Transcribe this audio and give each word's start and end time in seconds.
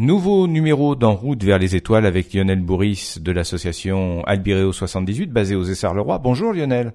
Nouveau 0.00 0.46
numéro 0.46 0.94
d'En 0.94 1.12
route 1.12 1.42
vers 1.42 1.58
les 1.58 1.74
étoiles 1.74 2.06
avec 2.06 2.32
Lionel 2.32 2.60
Bourris 2.60 3.16
de 3.20 3.32
l'association 3.32 4.22
Albireo 4.26 4.70
78 4.72 5.32
basée 5.32 5.56
aux 5.56 5.64
Essarts-le-Roi. 5.64 6.18
Bonjour 6.18 6.52
Lionel. 6.52 6.92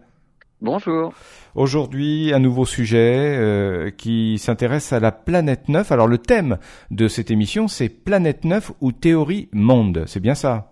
Bonjour. 0.61 1.13
Aujourd'hui, 1.53 2.31
un 2.33 2.39
nouveau 2.39 2.63
sujet 2.63 3.35
euh, 3.37 3.91
qui 3.91 4.37
s'intéresse 4.37 4.93
à 4.93 5.01
la 5.01 5.11
planète 5.11 5.67
9. 5.67 5.91
Alors 5.91 6.07
le 6.07 6.17
thème 6.17 6.59
de 6.91 7.09
cette 7.09 7.29
émission, 7.29 7.67
c'est 7.67 7.89
planète 7.89 8.45
9 8.45 8.71
ou 8.79 8.93
théorie 8.93 9.49
monde. 9.51 10.05
C'est 10.07 10.21
bien 10.21 10.35
ça? 10.35 10.71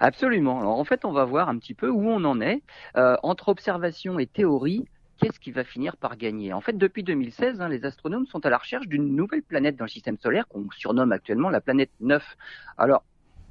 Absolument. 0.00 0.58
Alors 0.58 0.80
en 0.80 0.84
fait, 0.84 1.04
on 1.04 1.12
va 1.12 1.24
voir 1.24 1.48
un 1.48 1.58
petit 1.58 1.74
peu 1.74 1.88
où 1.88 2.08
on 2.08 2.24
en 2.24 2.40
est 2.40 2.62
euh, 2.96 3.14
entre 3.22 3.48
observation 3.48 4.18
et 4.18 4.26
théorie 4.26 4.86
qu'est-ce 5.18 5.38
qui 5.38 5.50
va 5.50 5.64
finir 5.64 5.96
par 5.96 6.16
gagner? 6.16 6.52
En 6.52 6.60
fait, 6.60 6.76
depuis 6.76 7.02
2016, 7.02 7.60
hein, 7.60 7.68
les 7.68 7.84
astronomes 7.84 8.26
sont 8.26 8.44
à 8.46 8.50
la 8.50 8.58
recherche 8.58 8.86
d'une 8.86 9.14
nouvelle 9.14 9.42
planète 9.42 9.76
dans 9.76 9.84
le 9.84 9.90
système 9.90 10.18
solaire 10.18 10.46
qu'on 10.48 10.66
surnomme 10.70 11.12
actuellement 11.12 11.50
la 11.50 11.60
planète 11.60 11.90
9. 12.00 12.36
Alors, 12.78 13.04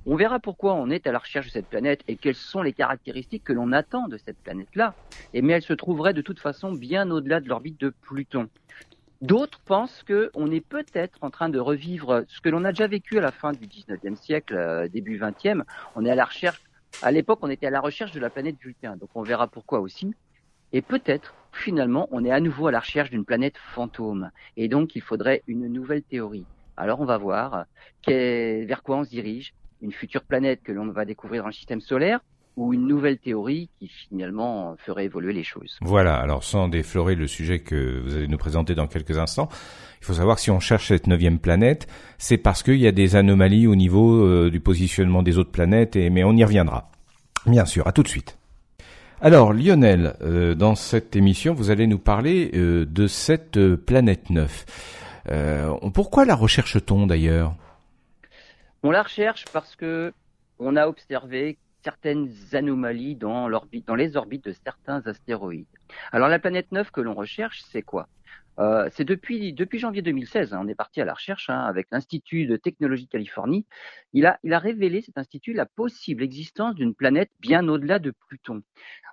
on 0.06 0.16
verra 0.16 0.40
pourquoi 0.40 0.74
on 0.74 0.90
est 0.90 1.08
à 1.08 1.14
la 1.14 1.20
recherche 1.20 1.48
de 1.48 1.52
cette 1.52 1.68
planète 1.68 2.02
et 2.08 2.18
quelles 2.18 2.36
sont 2.36 2.62
les 2.62 2.74
caractéristiques 2.74 3.46
que 3.46 3.54
l'on 3.54 3.72
attend 3.72 4.08
de 4.10 4.18
cette 4.18 4.38
planète-là. 4.40 4.96
Mais 5.34 5.54
elle 5.54 5.62
se 5.62 5.74
trouverait 5.74 6.14
de 6.14 6.22
toute 6.22 6.40
façon 6.40 6.74
bien 6.74 7.10
au-delà 7.10 7.40
de 7.40 7.48
l'orbite 7.48 7.80
de 7.80 7.90
Pluton. 7.90 8.50
D'autres 9.22 9.62
pensent 9.62 10.04
qu'on 10.04 10.52
est 10.52 10.60
peut-être 10.60 11.18
en 11.22 11.30
train 11.30 11.48
de 11.48 11.58
revivre 11.58 12.26
ce 12.28 12.42
que 12.42 12.50
l'on 12.50 12.66
a 12.66 12.74
déjà 12.74 12.88
vécu 12.88 13.18
à 13.18 13.22
la 13.22 13.32
fin 13.32 13.54
du 13.54 13.66
19e 13.66 14.18
siècle, 14.18 14.56
euh, 14.58 14.90
début 14.90 15.18
20e. 15.18 15.64
On 15.96 16.04
est 16.04 16.10
à 16.10 16.16
la 16.16 16.26
recherche, 16.26 16.62
à 17.02 17.10
l'époque, 17.10 17.40
on 17.42 17.50
était 17.50 17.68
à 17.68 17.70
la 17.70 17.80
recherche 17.80 18.12
de 18.12 18.20
la 18.20 18.30
planète 18.30 18.58
Vulcain. 18.60 18.98
Donc 18.98 19.10
on 19.16 19.24
verra 19.24 19.48
pourquoi 19.48 19.80
aussi. 19.80 20.14
Et 20.74 20.82
peut-être, 20.82 21.34
finalement, 21.54 22.08
on 22.12 22.26
est 22.26 22.32
à 22.32 22.40
nouveau 22.40 22.68
à 22.68 22.72
la 22.72 22.80
recherche 22.80 23.10
d'une 23.10 23.26
planète 23.26 23.56
fantôme. 23.58 24.32
Et 24.58 24.68
donc, 24.68 24.96
il 24.96 25.02
faudrait 25.02 25.44
une 25.48 25.68
nouvelle 25.68 26.04
théorie. 26.04 26.46
Alors, 26.78 27.00
on 27.02 27.06
va 27.06 27.18
voir 27.18 27.66
vers 28.08 28.84
quoi 28.84 28.98
on 28.98 29.04
se 29.04 29.10
dirige. 29.10 29.54
Une 29.82 29.92
future 29.92 30.24
planète 30.24 30.62
que 30.64 30.72
l'on 30.72 30.88
va 30.88 31.06
découvrir 31.06 31.44
dans 31.44 31.50
le 31.50 31.54
système 31.54 31.82
solaire 31.82 32.20
ou 32.56 32.74
une 32.74 32.88
nouvelle 32.88 33.18
théorie 33.18 33.70
qui 33.80 33.88
finalement 33.88 34.76
ferait 34.78 35.06
évoluer 35.06 35.34
les 35.34 35.44
choses. 35.44 35.78
Voilà, 35.82 36.16
alors 36.18 36.44
sans 36.44 36.68
déflorer 36.68 37.16
le 37.16 37.28
sujet 37.28 37.60
que 37.60 38.00
vous 38.02 38.16
allez 38.16 38.28
nous 38.28 38.38
présenter 38.38 38.76
dans 38.76 38.88
quelques 38.88 39.18
instants, 39.18 39.50
il 40.02 40.06
faut 40.06 40.14
savoir 40.14 40.38
si 40.38 40.52
on 40.52 40.60
cherche 40.60 40.90
cette 40.90 41.08
neuvième 41.08 41.40
planète, 41.40 41.88
c'est 42.18 42.38
parce 42.38 42.62
qu'il 42.62 42.80
y 42.80 42.88
a 42.88 42.92
des 42.92 43.16
anomalies 43.16 43.68
au 43.68 43.76
niveau 43.76 44.24
euh, 44.24 44.52
du 44.52 44.60
positionnement 44.60 45.24
des 45.24 45.38
autres 45.38 45.52
planètes, 45.52 45.96
mais 45.96 46.24
on 46.24 46.34
y 46.34 46.44
reviendra. 46.44 46.92
Bien 47.46 47.66
sûr, 47.66 47.88
à 47.88 47.92
tout 47.92 48.04
de 48.04 48.08
suite. 48.08 48.38
Alors 49.26 49.54
Lionel, 49.54 50.18
euh, 50.22 50.54
dans 50.54 50.76
cette 50.76 51.16
émission, 51.16 51.54
vous 51.54 51.70
allez 51.70 51.88
nous 51.88 51.98
parler 51.98 52.52
euh, 52.56 52.86
de 52.86 53.08
cette 53.08 53.56
euh, 53.56 53.78
planète 53.78 54.30
9. 54.30 54.66
pourquoi 55.94 56.26
la 56.26 56.36
recherche-t-on 56.36 57.08
d'ailleurs? 57.08 57.56
On 58.84 58.92
la 58.92 59.02
recherche 59.02 59.46
parce 59.54 59.78
que 59.78 60.12
on 60.60 60.76
a 60.76 60.90
observé 60.90 61.58
certaines 61.86 62.34
anomalies 62.52 63.16
dans 63.16 63.50
dans 63.88 63.96
les 63.96 64.18
orbites 64.18 64.44
de 64.44 64.54
certains 64.66 65.02
astéroïdes. 65.08 65.68
Alors 66.12 66.28
la 66.28 66.40
planète 66.40 66.74
9 66.74 66.92
que 66.92 67.00
l'on 67.00 67.14
recherche, 67.14 67.64
c'est 67.72 67.82
quoi? 67.82 68.10
Euh, 68.60 68.90
c'est 68.92 69.04
depuis, 69.04 69.56
janvier 69.74 70.02
2016, 70.02 70.54
hein, 70.54 70.62
on 70.64 70.68
est 70.68 70.76
parti 70.76 71.02
à 71.02 71.06
la 71.06 71.14
recherche 71.14 71.50
hein, 71.50 71.62
avec 71.62 71.88
l'Institut 71.92 72.46
de 72.46 72.56
technologie 72.56 73.06
de 73.06 73.10
Californie. 73.10 73.66
Il 74.14 74.26
a, 74.26 74.40
révélé, 74.60 75.02
cet 75.02 75.18
institut, 75.18 75.54
la 75.54 75.66
possible 75.66 76.24
existence 76.24 76.76
d'une 76.76 76.94
planète 76.94 77.32
bien 77.40 77.68
au-delà 77.68 78.00
de 78.00 78.14
Pluton. 78.28 78.62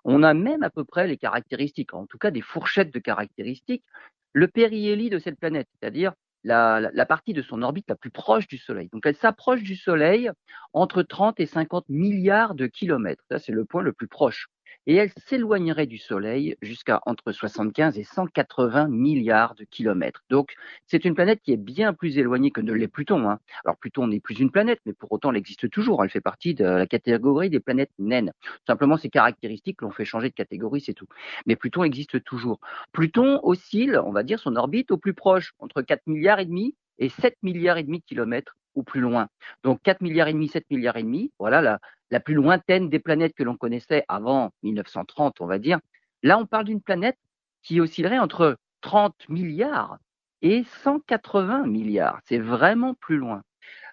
On 0.05 0.23
a 0.23 0.35
même 0.35 0.63
à 0.63 0.71
peu 0.71 0.85
près 0.85 1.07
les 1.07 1.17
caractéristiques, 1.17 1.95
en 1.95 2.07
tout 2.07 2.19
cas 2.19 2.31
des 2.31 2.43
fourchettes 2.43 2.93
de 2.93 2.99
caractéristiques, 2.99 3.85
le 4.33 4.47
périhélie 4.47 5.11
de 5.11 5.19
cette 5.19 5.39
planète, 5.39 5.69
c'est-à-dire 5.73 6.13
la, 6.45 7.07
partie 7.07 7.33
de 7.33 7.43
son 7.43 7.63
orbite 7.63 7.89
la 7.89 7.97
plus 7.97 8.11
proche 8.11 8.47
du 8.47 8.59
Soleil. 8.59 8.89
Donc 8.93 9.05
elle 9.07 9.17
s'approche 9.17 9.63
du 9.63 9.77
Soleil 9.77 10.31
entre 10.73 11.03
30 11.03 11.41
et 11.41 11.47
50 11.47 11.89
milliards 11.89 12.55
de 12.55 12.67
kilomètres. 12.67 13.25
C'est 13.39 13.53
le 13.53 13.65
point 13.65 13.83
le 13.83 13.93
plus 13.93 14.09
proche 14.09 14.49
et 14.87 14.97
elle 14.97 15.11
s'éloignerait 15.27 15.87
du 15.87 15.99
Soleil 15.99 16.57
jusqu'à 16.63 17.01
entre 17.07 17.33
75 17.33 17.99
et 17.99 18.05
180 18.05 18.89
milliards 18.89 19.55
de 19.55 19.65
kilomètres. 19.65 20.25
Donc 20.31 20.55
c'est 20.87 21.05
une 21.05 21.15
planète 21.15 21.41
qui 21.43 21.53
est 21.53 21.57
bien 21.57 21.93
plus 21.93 22.19
éloignée 22.19 22.51
que 22.51 22.61
ne 22.61 22.73
l'est 22.73 22.89
Pluton. 22.89 23.29
Hein. 23.29 23.39
Alors 23.65 23.77
Pluton 23.77 24.07
n'est 24.07 24.21
plus 24.21 24.39
une 24.39 24.51
planète, 24.51 24.81
mais 24.87 24.93
pour 24.93 25.13
autant 25.13 25.31
elle 25.31 25.37
existe 25.37 25.71
toujours. 25.71 26.03
Elle 26.03 26.11
fait 26.11 26.21
partie 26.21 26.55
de 26.55 26.65
la 26.65 26.87
catégorie 26.87 27.51
des 27.51 27.61
planètes 27.61 27.93
naines. 27.99 28.33
Simplement 28.67 28.97
ses 28.97 29.11
caractéristiques 29.11 29.83
l'ont 29.83 29.91
fait 29.91 30.05
changer 30.05 30.29
de 30.29 30.35
catégorie, 30.35 30.81
c'est 30.81 30.95
tout. 30.95 31.09
Mais 31.47 31.57
Pluton 31.57 31.85
existe 31.85 32.23
toujours. 32.25 32.61
Pluton 32.93 33.41
oscille, 33.43 34.01
on 34.05 34.13
va 34.13 34.23
dire, 34.23 34.39
son 34.39 34.57
orbite 34.57 34.91
au 34.91 34.97
plus 34.97 35.15
proche, 35.15 35.53
entre 35.59 35.83
4 35.83 36.07
milliards 36.07 36.41
et 36.41 36.47
demi 36.47 36.75
et 37.01 37.09
7 37.09 37.35
milliards 37.43 37.79
et 37.79 37.83
demi 37.83 37.99
de 37.99 38.05
kilomètres 38.05 38.57
ou 38.77 38.85
plus 38.85 39.01
loin. 39.01 39.29
Donc 39.65 39.81
4 39.83 40.01
milliards 40.01 40.29
et 40.29 40.33
demi, 40.33 40.49
7 40.49 40.65
milliards 40.71 40.97
et 40.97 41.03
demi, 41.03 41.33
voilà 41.39 41.61
la, 41.61 41.81
la 42.11 42.21
plus 42.21 42.35
lointaine 42.35 42.89
des 42.89 43.01
planètes 43.01 43.35
que 43.35 43.43
l'on 43.43 43.57
connaissait 43.57 44.05
avant 44.09 44.53
1930, 44.63 45.41
on 45.41 45.47
va 45.47 45.59
dire. 45.59 45.81
Là, 46.23 46.39
on 46.39 46.47
parle 46.47 46.67
d'une 46.67 46.83
planète 46.83 47.17
qui 47.63 47.81
oscillerait 47.81 48.19
entre 48.19 48.57
30 48.83 49.15
milliards 49.29 49.99
et 50.43 50.65
180 50.83 51.67
milliards. 51.67 52.21
C'est 52.27 52.39
vraiment 52.39 52.95
plus 52.95 53.17
loin. 53.17 53.43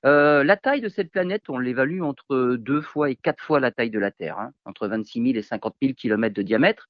Euh, 0.06 0.44
la 0.44 0.58
taille 0.58 0.82
de 0.82 0.90
cette 0.90 1.12
planète, 1.12 1.44
on 1.50 1.58
l'évalue 1.58 2.02
entre 2.02 2.56
deux 2.56 2.82
fois 2.82 3.10
et 3.10 3.16
quatre 3.16 3.44
fois 3.44 3.60
la 3.60 3.72
taille 3.72 3.90
de 3.90 4.00
la 4.00 4.12
Terre, 4.12 4.40
hein, 4.40 4.52
entre 4.66 4.88
26 4.88 5.24
000 5.24 5.38
et 5.38 5.42
50 5.42 5.76
000 5.82 5.94
kilomètres 5.94 6.36
de 6.36 6.42
diamètre, 6.42 6.88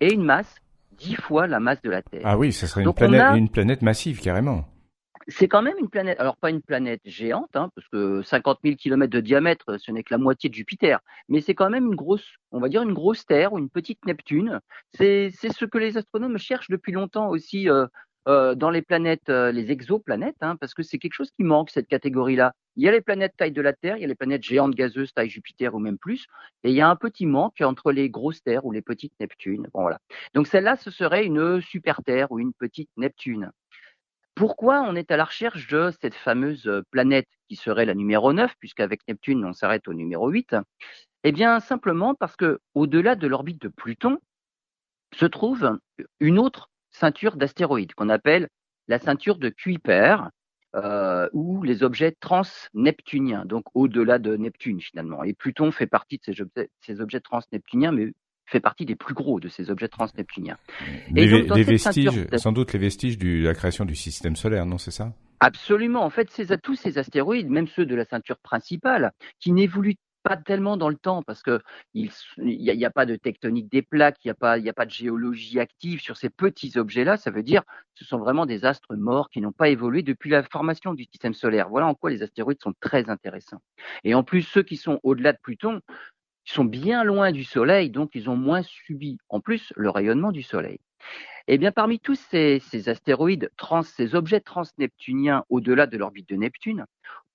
et 0.00 0.12
une 0.12 0.24
masse 0.24 0.56
dix 0.92 1.14
fois 1.14 1.46
la 1.46 1.60
masse 1.60 1.80
de 1.82 1.90
la 1.90 2.02
Terre. 2.02 2.22
Ah 2.24 2.36
oui, 2.36 2.52
ce 2.52 2.66
serait 2.66 2.82
une 2.82 2.92
planète, 2.92 3.36
une 3.36 3.48
planète 3.48 3.82
massive 3.82 4.20
carrément 4.20 4.66
c'est 5.30 5.48
quand 5.48 5.62
même 5.62 5.76
une 5.78 5.88
planète, 5.88 6.18
alors 6.20 6.36
pas 6.36 6.50
une 6.50 6.62
planète 6.62 7.00
géante, 7.04 7.54
hein, 7.54 7.70
parce 7.74 7.88
que 7.88 8.22
50 8.22 8.58
000 8.64 8.76
km 8.76 9.10
de 9.10 9.20
diamètre, 9.20 9.78
ce 9.78 9.92
n'est 9.92 10.02
que 10.02 10.12
la 10.12 10.18
moitié 10.18 10.50
de 10.50 10.54
Jupiter, 10.54 11.00
mais 11.28 11.40
c'est 11.40 11.54
quand 11.54 11.70
même 11.70 11.86
une 11.86 11.96
grosse, 11.96 12.26
on 12.52 12.60
va 12.60 12.68
dire 12.68 12.82
une 12.82 12.94
grosse 12.94 13.24
Terre 13.26 13.52
ou 13.52 13.58
une 13.58 13.70
petite 13.70 14.04
Neptune. 14.06 14.60
C'est 14.94 15.30
ce 15.30 15.64
que 15.64 15.78
les 15.78 15.96
astronomes 15.96 16.38
cherchent 16.38 16.70
depuis 16.70 16.92
longtemps 16.92 17.28
aussi 17.28 17.68
euh, 17.68 17.86
euh, 18.28 18.54
dans 18.54 18.70
les 18.70 18.82
planètes, 18.82 19.30
euh, 19.30 19.50
les 19.50 19.70
exoplanètes, 19.70 20.36
hein, 20.42 20.56
parce 20.56 20.74
que 20.74 20.82
c'est 20.82 20.98
quelque 20.98 21.14
chose 21.14 21.30
qui 21.30 21.42
manque 21.42 21.70
cette 21.70 21.88
catégorie-là. 21.88 22.52
Il 22.76 22.84
y 22.84 22.88
a 22.88 22.92
les 22.92 23.00
planètes 23.00 23.34
taille 23.36 23.52
de 23.52 23.62
la 23.62 23.72
Terre, 23.72 23.96
il 23.96 24.02
y 24.02 24.04
a 24.04 24.08
les 24.08 24.14
planètes 24.14 24.42
géantes 24.42 24.74
gazeuses 24.74 25.14
taille 25.14 25.30
Jupiter 25.30 25.74
ou 25.74 25.78
même 25.78 25.96
plus, 25.96 26.26
et 26.62 26.70
il 26.70 26.74
y 26.76 26.82
a 26.82 26.88
un 26.88 26.96
petit 26.96 27.24
manque 27.24 27.60
entre 27.62 27.92
les 27.92 28.10
grosses 28.10 28.42
Terres 28.42 28.66
ou 28.66 28.72
les 28.72 28.82
petites 28.82 29.14
Neptunes. 29.20 29.66
Donc 30.34 30.46
celle-là, 30.46 30.76
ce 30.76 30.90
serait 30.90 31.24
une 31.24 31.62
super 31.62 32.02
Terre 32.04 32.30
ou 32.30 32.38
une 32.38 32.52
petite 32.52 32.90
Neptune. 32.98 33.50
Pourquoi 34.34 34.82
on 34.82 34.94
est 34.96 35.10
à 35.10 35.16
la 35.16 35.24
recherche 35.24 35.66
de 35.68 35.90
cette 36.00 36.14
fameuse 36.14 36.66
euh, 36.66 36.82
planète 36.90 37.28
qui 37.48 37.56
serait 37.56 37.84
la 37.84 37.94
numéro 37.94 38.32
9, 38.32 38.54
puisqu'avec 38.58 39.00
Neptune, 39.08 39.44
on 39.44 39.52
s'arrête 39.52 39.88
au 39.88 39.94
numéro 39.94 40.28
8 40.28 40.56
Eh 41.24 41.32
bien, 41.32 41.60
simplement 41.60 42.14
parce 42.14 42.36
que 42.36 42.60
au-delà 42.74 43.16
de 43.16 43.26
l'orbite 43.26 43.60
de 43.60 43.68
Pluton 43.68 44.18
se 45.12 45.26
trouve 45.26 45.78
une 46.20 46.38
autre 46.38 46.70
ceinture 46.90 47.36
d'astéroïdes 47.36 47.94
qu'on 47.94 48.08
appelle 48.08 48.48
la 48.88 48.98
ceinture 48.98 49.38
de 49.38 49.48
Kuiper, 49.48 50.16
euh, 50.76 51.28
ou 51.32 51.64
les 51.64 51.82
objets 51.82 52.12
transneptuniens, 52.20 53.44
donc 53.44 53.64
au-delà 53.74 54.20
de 54.20 54.36
Neptune 54.36 54.80
finalement. 54.80 55.24
Et 55.24 55.34
Pluton 55.34 55.72
fait 55.72 55.88
partie 55.88 56.18
de 56.18 56.22
ces 56.22 56.40
objets, 56.40 56.70
ces 56.80 57.00
objets 57.00 57.18
transneptuniens, 57.18 57.90
mais 57.90 58.12
fait 58.50 58.60
partie 58.60 58.84
des 58.84 58.96
plus 58.96 59.14
gros 59.14 59.40
de 59.40 59.48
ces 59.48 59.70
objets 59.70 59.88
transneptuniens. 59.88 60.58
Et 61.14 61.26
des 61.26 61.62
vestiges, 61.62 62.26
sans 62.36 62.52
doute 62.52 62.72
les 62.72 62.78
vestiges 62.78 63.18
de 63.18 63.44
la 63.44 63.54
création 63.54 63.84
du 63.84 63.94
système 63.94 64.36
solaire, 64.36 64.66
non, 64.66 64.78
c'est 64.78 64.90
ça? 64.90 65.12
Absolument. 65.40 66.04
En 66.04 66.10
fait, 66.10 66.28
tous 66.62 66.74
ces 66.74 66.98
astéroïdes, 66.98 67.48
même 67.48 67.66
ceux 67.66 67.86
de 67.86 67.94
la 67.94 68.04
ceinture 68.04 68.38
principale, 68.38 69.12
qui 69.38 69.52
n'évoluent 69.52 69.96
pas 70.22 70.36
tellement 70.36 70.76
dans 70.76 70.88
le 70.88 70.96
temps 70.96 71.22
parce 71.22 71.42
que 71.42 71.60
il 71.94 72.10
n'y 72.44 72.84
a, 72.84 72.90
pas 72.90 73.06
de 73.06 73.16
tectonique 73.16 73.70
des 73.70 73.82
plaques, 73.82 74.18
il 74.24 74.28
n'y 74.28 74.32
a 74.32 74.34
pas 74.34 74.58
a 74.58 74.72
pas 74.72 74.84
de 74.84 74.90
géologie 74.90 75.58
active 75.58 76.00
sur 76.00 76.18
ces 76.18 76.28
petits 76.28 76.76
objets-là. 76.76 77.16
Ça 77.16 77.30
veut 77.30 77.42
dire 77.42 77.62
ce 77.94 78.04
sont 78.04 78.18
vraiment 78.18 78.46
des 78.46 78.64
astres 78.66 78.94
morts 78.96 79.30
qui 79.30 79.40
n'ont 79.40 79.52
pas 79.52 79.68
évolué 79.68 80.02
depuis 80.02 80.30
la 80.30 80.42
formation 80.42 80.94
du 80.94 81.04
système 81.04 81.34
solaire. 81.34 81.68
Voilà 81.68 81.86
en 81.86 81.94
quoi 81.94 82.10
les 82.10 82.22
astéroïdes 82.22 82.60
sont 82.62 82.74
très 82.80 83.08
intéressants. 83.08 83.62
Et 84.04 84.14
en 84.14 84.22
plus 84.22 84.42
ceux 84.42 84.62
qui 84.62 84.76
sont 84.76 85.00
au-delà 85.02 85.32
de 85.32 85.38
Pluton, 85.42 85.80
sont 86.44 86.64
bien 86.64 87.04
loin 87.04 87.32
du 87.32 87.44
Soleil, 87.44 87.90
donc 87.90 88.10
ils 88.14 88.28
ont 88.30 88.36
moins 88.36 88.62
subi 88.62 89.18
en 89.28 89.40
plus 89.40 89.72
le 89.76 89.90
rayonnement 89.90 90.32
du 90.32 90.42
Soleil. 90.42 90.80
Eh 91.48 91.58
bien, 91.58 91.72
parmi 91.72 91.98
tous 91.98 92.20
ces, 92.30 92.60
astéroïdes, 92.88 93.50
trans, 93.56 93.82
ces 93.82 94.14
objets 94.14 94.40
transneptuniens 94.40 95.44
au-delà 95.48 95.86
de 95.86 95.96
l'orbite 95.96 96.28
de 96.28 96.36
Neptune, 96.36 96.86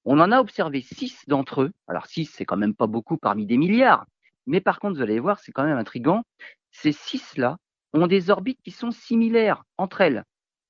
on 0.05 0.19
en 0.19 0.31
a 0.31 0.39
observé 0.39 0.81
six 0.81 1.23
d'entre 1.27 1.63
eux. 1.63 1.71
Alors 1.87 2.05
six, 2.05 2.25
c'est 2.25 2.45
quand 2.45 2.57
même 2.57 2.75
pas 2.75 2.87
beaucoup 2.87 3.17
parmi 3.17 3.45
des 3.45 3.57
milliards, 3.57 4.05
mais 4.45 4.61
par 4.61 4.79
contre, 4.79 4.97
vous 4.97 5.01
allez 5.01 5.19
voir, 5.19 5.39
c'est 5.39 5.51
quand 5.51 5.65
même 5.65 5.77
intrigant. 5.77 6.23
Ces 6.71 6.91
six-là 6.91 7.57
ont 7.93 8.07
des 8.07 8.29
orbites 8.29 8.61
qui 8.63 8.71
sont 8.71 8.91
similaires 8.91 9.63
entre 9.77 10.01
elles. 10.01 10.23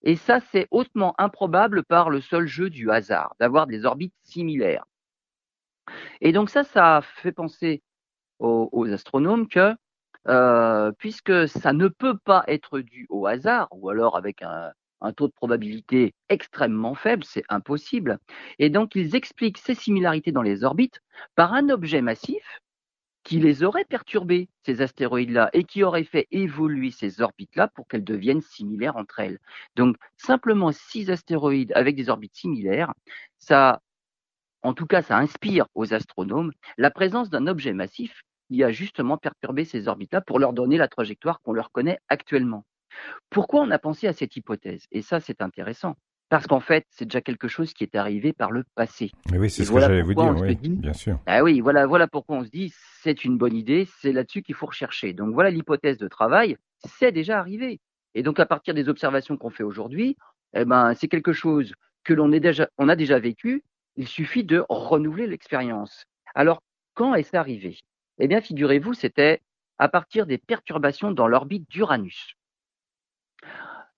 Et 0.04 0.16
ça, 0.16 0.40
c'est 0.52 0.68
hautement 0.72 1.16
improbable 1.18 1.84
par 1.84 2.10
le 2.10 2.22
seul 2.22 2.46
jeu 2.46 2.70
du 2.70 2.92
hasard, 2.92 3.36
d'avoir 3.40 3.68
des 3.68 3.86
orbites 3.86 4.14
similaires. 4.24 4.86
Et 6.22 6.32
donc 6.32 6.50
ça, 6.50 6.64
ça 6.64 7.02
fait 7.04 7.32
penser 7.32 7.82
aux, 8.40 8.88
astronomes 8.92 9.48
que 9.48 9.74
euh, 10.28 10.92
puisque 10.98 11.48
ça 11.48 11.74
ne 11.74 11.88
peut 11.88 12.18
pas 12.18 12.44
être 12.48 12.80
dû 12.80 13.06
au 13.10 13.28
hasard, 13.28 13.68
ou 13.72 13.90
alors 13.90 14.18
avec 14.18 14.42
un, 14.42 14.72
un 15.02 15.14
taux 15.14 15.28
de 15.28 15.34
probabilité 15.34 16.14
extrêmement 16.30 16.96
faible, 16.96 17.24
c'est 17.24 17.44
impossible. 17.50 18.18
Et 18.60 18.70
donc, 18.70 18.96
ils 18.96 19.16
expliquent 19.16 19.60
ces 19.60 19.76
similarités 19.76 20.32
dans 20.32 20.42
les 20.42 20.64
orbites 20.64 21.00
par 21.36 21.54
un 21.54 21.70
objet 21.70 22.02
massif 22.02 22.44
qui 23.24 23.40
les 23.40 23.64
aurait 23.64 23.86
perturbés, 23.86 24.50
ces 24.64 24.82
astéroïdes-là, 24.82 25.50
et 25.54 25.64
qui 25.64 25.84
aurait 25.84 26.04
fait 26.04 26.28
évoluer 26.32 26.92
ces 26.92 27.22
orbites-là 27.22 27.70
pour 27.70 27.88
qu'elles 27.88 28.04
deviennent 28.04 28.42
similaires 28.42 28.98
entre 28.98 29.20
elles. 29.20 29.40
Donc, 29.76 29.98
simplement 30.16 30.72
six 30.72 31.10
astéroïdes 31.10 31.74
avec 31.74 31.96
des 31.96 32.10
orbites 32.10 32.36
similaires, 32.36 32.94
ça, 33.40 33.82
en 34.66 34.74
tout 34.74 34.88
cas, 34.88 35.04
ça 35.04 35.18
inspire 35.18 35.68
aux 35.76 35.94
astronomes 35.94 36.52
la 36.78 36.90
présence 36.90 37.30
d'un 37.30 37.46
objet 37.46 37.72
massif 37.72 38.24
qui 38.50 38.64
a 38.64 38.72
justement 38.72 39.18
perturbé 39.18 39.64
ces 39.64 39.88
orbites-là 39.88 40.22
pour 40.22 40.40
leur 40.40 40.54
donner 40.54 40.78
la 40.78 40.88
trajectoire 40.88 41.40
qu'on 41.42 41.54
leur 41.54 41.72
connaît 41.72 42.00
actuellement. 42.10 42.66
Pourquoi 43.30 43.62
on 43.62 43.70
a 43.70 43.78
pensé 43.78 44.08
à 44.08 44.14
cette 44.14 44.36
hypothèse? 44.36 44.86
Et 44.92 45.04
ça, 45.04 45.20
c'est 45.20 45.42
intéressant. 45.44 45.96
Parce 46.30 46.48
qu'en 46.48 46.60
fait, 46.60 46.86
c'est 46.90 47.06
déjà 47.06 47.22
quelque 47.22 47.48
chose 47.48 47.74
qui 47.74 47.84
est 47.84 47.96
arrivé 47.96 48.34
par 48.34 48.50
le 48.50 48.64
passé. 48.74 49.12
oui, 49.32 49.52
c'est 49.52 49.66
ce 49.66 49.72
que 49.72 49.80
j'allais 49.80 50.02
vous 50.02 50.16
dire, 50.16 50.36
oui, 50.36 50.56
bien 50.56 50.94
sûr. 50.94 51.20
Ah 51.28 51.44
oui, 51.44 51.60
voilà, 51.60 51.86
voilà 51.86 52.08
pourquoi 52.08 52.38
on 52.38 52.44
se 52.44 52.50
dit, 52.50 52.74
c'est 53.04 53.24
une 53.24 53.38
bonne 53.38 53.56
idée, 53.56 53.88
c'est 54.00 54.12
là-dessus 54.12 54.42
qu'il 54.42 54.56
faut 54.56 54.66
rechercher. 54.66 55.14
Donc 55.14 55.36
voilà 55.36 55.52
l'hypothèse 55.52 56.00
de 56.00 56.08
travail, 56.08 56.58
c'est 56.80 57.12
déjà 57.12 57.38
arrivé. 57.38 57.80
Et 58.16 58.24
donc 58.24 58.40
à 58.40 58.48
partir 58.48 58.74
des 58.74 58.90
observations 58.90 59.38
qu'on 59.38 59.52
fait 59.52 59.64
aujourd'hui, 59.64 60.18
eh 60.56 60.66
ben, 60.66 60.96
c'est 60.96 61.08
quelque 61.08 61.34
chose 61.34 61.74
que 62.04 62.16
l'on 62.16 62.32
on 62.80 62.90
a 62.90 62.96
déjà 62.96 63.20
vécu. 63.20 63.64
Il 63.98 64.08
suffit 64.08 64.44
de 64.44 64.66
renouveler 64.70 65.28
l'expérience. 65.28 66.06
Alors, 66.34 66.62
quand 66.94 67.16
est-ce 67.16 67.36
arrivé? 67.36 67.80
Eh 68.20 68.28
bien, 68.28 68.42
figurez-vous, 68.42 68.94
c'était 68.94 69.42
à 69.78 69.90
partir 69.90 70.26
des 70.26 70.38
perturbations 70.38 71.12
dans 71.12 71.28
l'orbite 71.28 71.70
d'Uranus. 71.70 72.36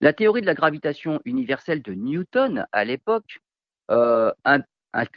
La 0.02 0.14
théorie 0.14 0.42
de 0.42 0.46
la 0.46 0.54
gravitation 0.54 1.22
universelle 1.26 1.82
de 1.82 1.94
Newton, 1.94 2.68
à 2.72 2.86
l'époque, 2.86 3.40
euh, 3.90 4.32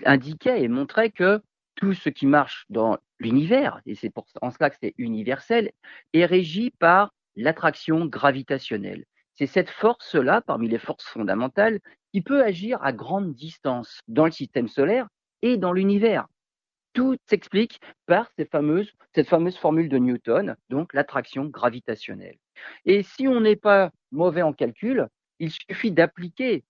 indiquait 0.05 0.63
et 0.63 0.69
montrait 0.69 1.11
que 1.11 1.43
tout 1.75 1.95
ce 1.95 2.09
qui 2.09 2.27
marche 2.27 2.67
dans 2.71 2.99
l'univers, 3.19 3.81
et 3.87 3.95
c'est 3.95 4.13
en 4.41 4.51
cela 4.51 4.71
que 4.71 4.77
c'est 4.83 4.95
universel, 4.99 5.73
est 6.13 6.25
régi 6.25 6.71
par 6.71 7.13
l'attraction 7.37 8.07
gravitationnelle. 8.07 9.05
C'est 9.41 9.47
cette 9.47 9.71
force-là, 9.71 10.43
parmi 10.43 10.69
les 10.69 10.79
forces 10.79 11.07
fondamentales, 11.07 11.81
qui 12.13 12.21
peut 12.21 12.45
agir 12.45 12.79
à 12.83 12.93
grande 12.93 13.33
distance 13.33 14.01
dans 14.07 14.27
le 14.27 14.31
système 14.31 14.69
solaire 14.69 15.09
et 15.41 15.57
dans 15.57 15.73
l'univers. 15.73 16.27
Tout 16.93 17.17
s'explique 17.27 17.81
par 18.05 18.31
cette 18.37 18.51
fameuse 18.51 19.57
formule 19.57 19.89
de 19.89 19.97
Newton, 19.97 20.57
donc 20.69 20.93
l'attraction 20.93 21.47
gravitationnelle. 21.47 22.37
Et 22.85 23.03
si 23.03 23.29
on 23.29 23.41
n'est 23.41 23.57
pas 23.57 23.93
mauvais 24.13 24.43
en 24.43 24.53
calcul, 24.53 25.09
il 25.39 25.51
suffit 25.51 25.91
d'appliquer 25.91 26.63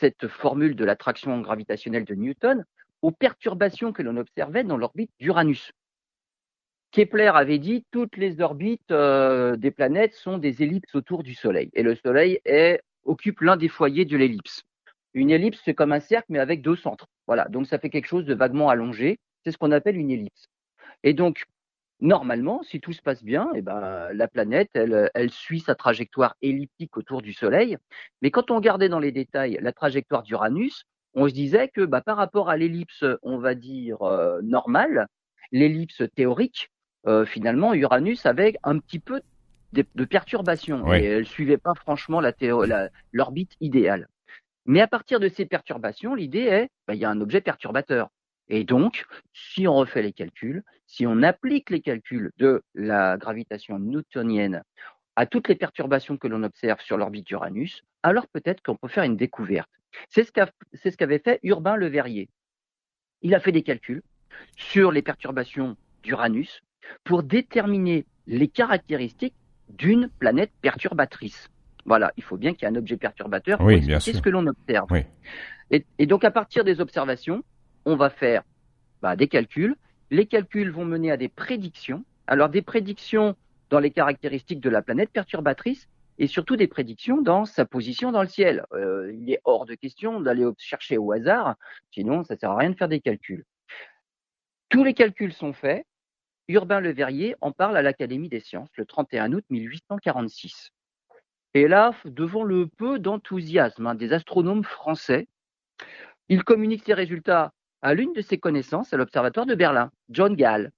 cette 0.00 0.26
formule 0.26 0.74
de 0.74 0.84
l'attraction 0.84 1.40
gravitationnelle 1.40 2.04
de 2.04 2.14
Newton 2.16 2.64
aux 3.02 3.12
perturbations 3.12 3.92
que 3.92 4.02
l'on 4.02 4.16
observait 4.16 4.64
dans 4.64 4.76
l'orbite 4.76 5.12
d'Uranus. 5.20 5.70
Kepler 6.96 7.32
avait 7.34 7.58
dit 7.58 7.84
toutes 7.90 8.16
les 8.16 8.40
orbites 8.40 8.90
euh, 8.90 9.54
des 9.56 9.70
planètes 9.70 10.14
sont 10.14 10.38
des 10.38 10.62
ellipses 10.62 10.94
autour 10.94 11.22
du 11.22 11.34
Soleil 11.34 11.68
et 11.74 11.82
le 11.82 11.94
Soleil 11.94 12.40
occupe 13.04 13.42
l'un 13.42 13.58
des 13.58 13.68
foyers 13.68 14.06
de 14.06 14.16
l'ellipse. 14.16 14.62
Une 15.12 15.30
ellipse, 15.30 15.60
c'est 15.62 15.74
comme 15.74 15.92
un 15.92 16.00
cercle 16.00 16.28
mais 16.30 16.38
avec 16.38 16.62
deux 16.62 16.74
centres. 16.74 17.06
Voilà, 17.26 17.48
donc 17.50 17.66
ça 17.66 17.78
fait 17.78 17.90
quelque 17.90 18.06
chose 18.06 18.24
de 18.24 18.32
vaguement 18.32 18.70
allongé. 18.70 19.18
C'est 19.44 19.52
ce 19.52 19.58
qu'on 19.58 19.72
appelle 19.72 19.98
une 19.98 20.10
ellipse. 20.10 20.46
Et 21.02 21.12
donc, 21.12 21.44
normalement, 22.00 22.62
si 22.62 22.80
tout 22.80 22.94
se 22.94 23.02
passe 23.02 23.22
bien, 23.22 23.50
eh 23.54 23.60
ben, 23.60 24.08
la 24.14 24.26
planète, 24.26 24.70
elle, 24.72 25.30
suit 25.30 25.60
sa 25.60 25.74
trajectoire 25.74 26.34
elliptique 26.40 26.96
autour 26.96 27.20
du 27.20 27.34
Soleil. 27.34 27.76
Mais 28.22 28.30
quand 28.30 28.50
on 28.50 28.56
regardait 28.56 28.88
dans 28.88 29.00
les 29.00 29.12
détails 29.12 29.58
la 29.60 29.72
trajectoire 29.72 30.22
d'Uranus, 30.22 30.84
on 31.12 31.28
se 31.28 31.34
disait 31.34 31.68
que 31.68 31.82
bah, 31.82 32.00
par 32.00 32.16
rapport 32.16 32.48
à 32.48 32.56
l'ellipse, 32.56 33.04
on 33.20 33.36
va 33.36 33.54
dire 33.54 34.00
euh, 34.00 34.40
normale, 34.40 35.08
l'ellipse 35.52 36.02
théorique, 36.14 36.70
finalement, 37.26 37.74
Uranus 37.74 38.26
avait 38.26 38.56
un 38.62 38.78
petit 38.78 38.98
peu 38.98 39.20
de, 39.72 39.84
de 39.94 40.04
perturbations 40.04 40.92
et 40.92 41.04
elle 41.04 41.26
suivait 41.26 41.58
pas 41.58 41.74
franchement 41.74 42.20
l'orbite 43.12 43.56
idéale. 43.60 44.08
Mais 44.66 44.80
à 44.80 44.88
partir 44.88 45.20
de 45.20 45.28
ces 45.28 45.46
perturbations, 45.46 46.14
l'idée 46.14 46.40
est, 46.40 46.70
bah, 46.88 46.94
il 46.94 47.00
y 47.00 47.04
a 47.04 47.10
un 47.10 47.20
objet 47.20 47.40
perturbateur. 47.40 48.08
Et 48.48 48.64
donc, 48.64 49.06
si 49.32 49.66
on 49.66 49.74
refait 49.74 50.02
les 50.02 50.12
calculs, 50.12 50.62
si 50.86 51.06
on 51.06 51.22
applique 51.22 51.70
les 51.70 51.80
calculs 51.80 52.32
de 52.38 52.62
la 52.74 53.16
gravitation 53.16 53.78
newtonienne 53.78 54.62
à 55.16 55.26
toutes 55.26 55.48
les 55.48 55.54
perturbations 55.54 56.16
que 56.16 56.28
l'on 56.28 56.42
observe 56.42 56.80
sur 56.80 56.96
l'orbite 56.96 57.26
d'Uranus, 57.26 57.84
alors 58.02 58.26
peut-être 58.28 58.62
qu'on 58.62 58.76
peut 58.76 58.88
faire 58.88 59.04
une 59.04 59.16
découverte. 59.16 59.70
C'est 60.10 60.24
ce 60.24 60.96
qu'avait 60.96 61.18
fait 61.18 61.40
Urbain 61.42 61.76
Le 61.76 61.86
Verrier. 61.86 62.28
Il 63.22 63.34
a 63.34 63.40
fait 63.40 63.52
des 63.52 63.62
calculs 63.62 64.02
sur 64.56 64.92
les 64.92 65.02
perturbations 65.02 65.76
d'Uranus 66.02 66.62
pour 67.04 67.22
déterminer 67.22 68.06
les 68.26 68.48
caractéristiques 68.48 69.34
d'une 69.68 70.08
planète 70.18 70.52
perturbatrice. 70.60 71.50
Voilà, 71.84 72.12
il 72.16 72.22
faut 72.22 72.36
bien 72.36 72.52
qu'il 72.52 72.62
y 72.62 72.64
ait 72.70 72.74
un 72.74 72.78
objet 72.78 72.96
perturbateur 72.96 73.60
oui, 73.60 73.80
pour 73.80 74.02
ce 74.02 74.20
que 74.20 74.30
l'on 74.30 74.46
observe. 74.46 74.88
et, 75.70 76.06
donc 76.06 76.24
à 76.24 76.30
partir 76.30 76.64
des 76.64 76.80
observations, 76.80 77.44
on 77.84 77.96
va 77.96 78.10
faire 78.10 78.42
bah, 79.02 79.16
des 79.16 79.28
calculs. 79.28 79.76
Les 80.10 80.26
calculs 80.26 80.70
vont 80.70 80.84
mener 80.84 81.10
à 81.10 81.16
des 81.16 81.28
prédictions. 81.28 82.04
Alors 82.26 82.48
des 82.48 82.62
prédictions 82.62 83.36
dans 83.70 83.78
les 83.78 83.90
caractéristiques 83.90 84.60
de 84.60 84.70
la 84.70 84.82
planète 84.82 85.10
perturbatrice 85.10 85.88
et 86.18 86.26
surtout 86.26 86.56
des 86.56 86.66
prédictions 86.66 87.20
dans 87.20 87.44
sa 87.44 87.64
position 87.64 88.10
dans 88.10 88.22
le 88.22 88.28
ciel. 88.28 88.64
Euh, 88.72 89.12
il 89.14 89.30
est 89.30 89.40
hors 89.44 89.66
de 89.66 89.74
question 89.74 90.20
d'aller 90.20 90.46
chercher 90.58 90.98
au 90.98 91.12
hasard, 91.12 91.56
sinon 91.90 92.24
ça 92.24 92.36
sert 92.36 92.50
à 92.50 92.56
rien 92.56 92.70
de 92.70 92.76
faire 92.76 92.88
des 92.88 93.00
calculs. 93.00 93.44
Tous 94.68 94.82
les 94.82 94.94
calculs 94.94 95.32
sont 95.32 95.52
faits. 95.52 95.86
Urbain 96.48 96.80
Le 96.80 96.92
Verrier 96.92 97.34
en 97.40 97.52
parle 97.52 97.76
à 97.76 97.82
l'Académie 97.82 98.28
des 98.28 98.40
sciences 98.40 98.70
le 98.76 98.86
31 98.86 99.32
août 99.32 99.44
1846. 99.50 100.70
Et 101.54 101.68
là, 101.68 101.92
devant 102.04 102.44
le 102.44 102.66
peu 102.66 102.98
d'enthousiasme 102.98 103.86
hein, 103.86 103.94
des 103.94 104.12
astronomes 104.12 104.62
français, 104.62 105.26
il 106.28 106.44
communique 106.44 106.84
ses 106.84 106.94
résultats 106.94 107.52
à 107.82 107.94
l'une 107.94 108.12
de 108.12 108.20
ses 108.20 108.38
connaissances 108.38 108.92
à 108.92 108.96
l'Observatoire 108.96 109.46
de 109.46 109.54
Berlin, 109.54 109.90
John 110.08 110.34
Gall. 110.36 110.70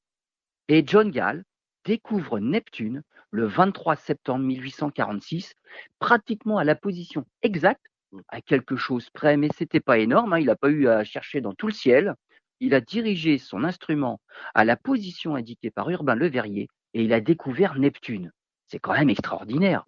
Et 0.68 0.84
John 0.86 1.10
Gall 1.10 1.44
découvre 1.84 2.38
Neptune 2.38 3.02
le 3.30 3.46
23 3.46 3.96
septembre 3.96 4.44
1846, 4.44 5.54
pratiquement 5.98 6.58
à 6.58 6.64
la 6.64 6.74
position 6.74 7.26
exacte, 7.42 7.84
à 8.28 8.40
quelque 8.40 8.76
chose 8.76 9.10
près, 9.10 9.36
mais 9.36 9.48
c'était 9.54 9.80
pas 9.80 9.98
énorme, 9.98 10.32
hein, 10.32 10.38
il 10.38 10.46
n'a 10.46 10.56
pas 10.56 10.70
eu 10.70 10.88
à 10.88 11.04
chercher 11.04 11.40
dans 11.40 11.54
tout 11.54 11.66
le 11.66 11.72
ciel. 11.72 12.14
Il 12.60 12.74
a 12.74 12.80
dirigé 12.80 13.38
son 13.38 13.64
instrument 13.64 14.20
à 14.54 14.64
la 14.64 14.76
position 14.76 15.34
indiquée 15.34 15.70
par 15.70 15.90
Urbain 15.90 16.14
Le 16.14 16.28
Verrier 16.28 16.68
et 16.94 17.02
il 17.02 17.12
a 17.12 17.20
découvert 17.20 17.78
Neptune. 17.78 18.32
C'est 18.66 18.78
quand 18.78 18.92
même 18.92 19.10
extraordinaire. 19.10 19.86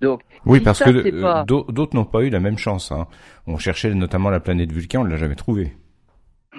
Donc, 0.00 0.22
oui, 0.44 0.60
parce 0.60 0.82
que 0.82 1.44
d'autres 1.44 1.94
n'ont 1.94 2.04
pas 2.04 2.22
eu 2.22 2.30
la 2.30 2.40
même 2.40 2.58
chance. 2.58 2.92
Hein. 2.92 3.06
On 3.46 3.58
cherchait 3.58 3.94
notamment 3.94 4.30
la 4.30 4.40
planète 4.40 4.72
Vulcain, 4.72 5.00
on 5.00 5.04
ne 5.04 5.10
l'a 5.10 5.16
jamais 5.16 5.36
trouvée. 5.36 5.76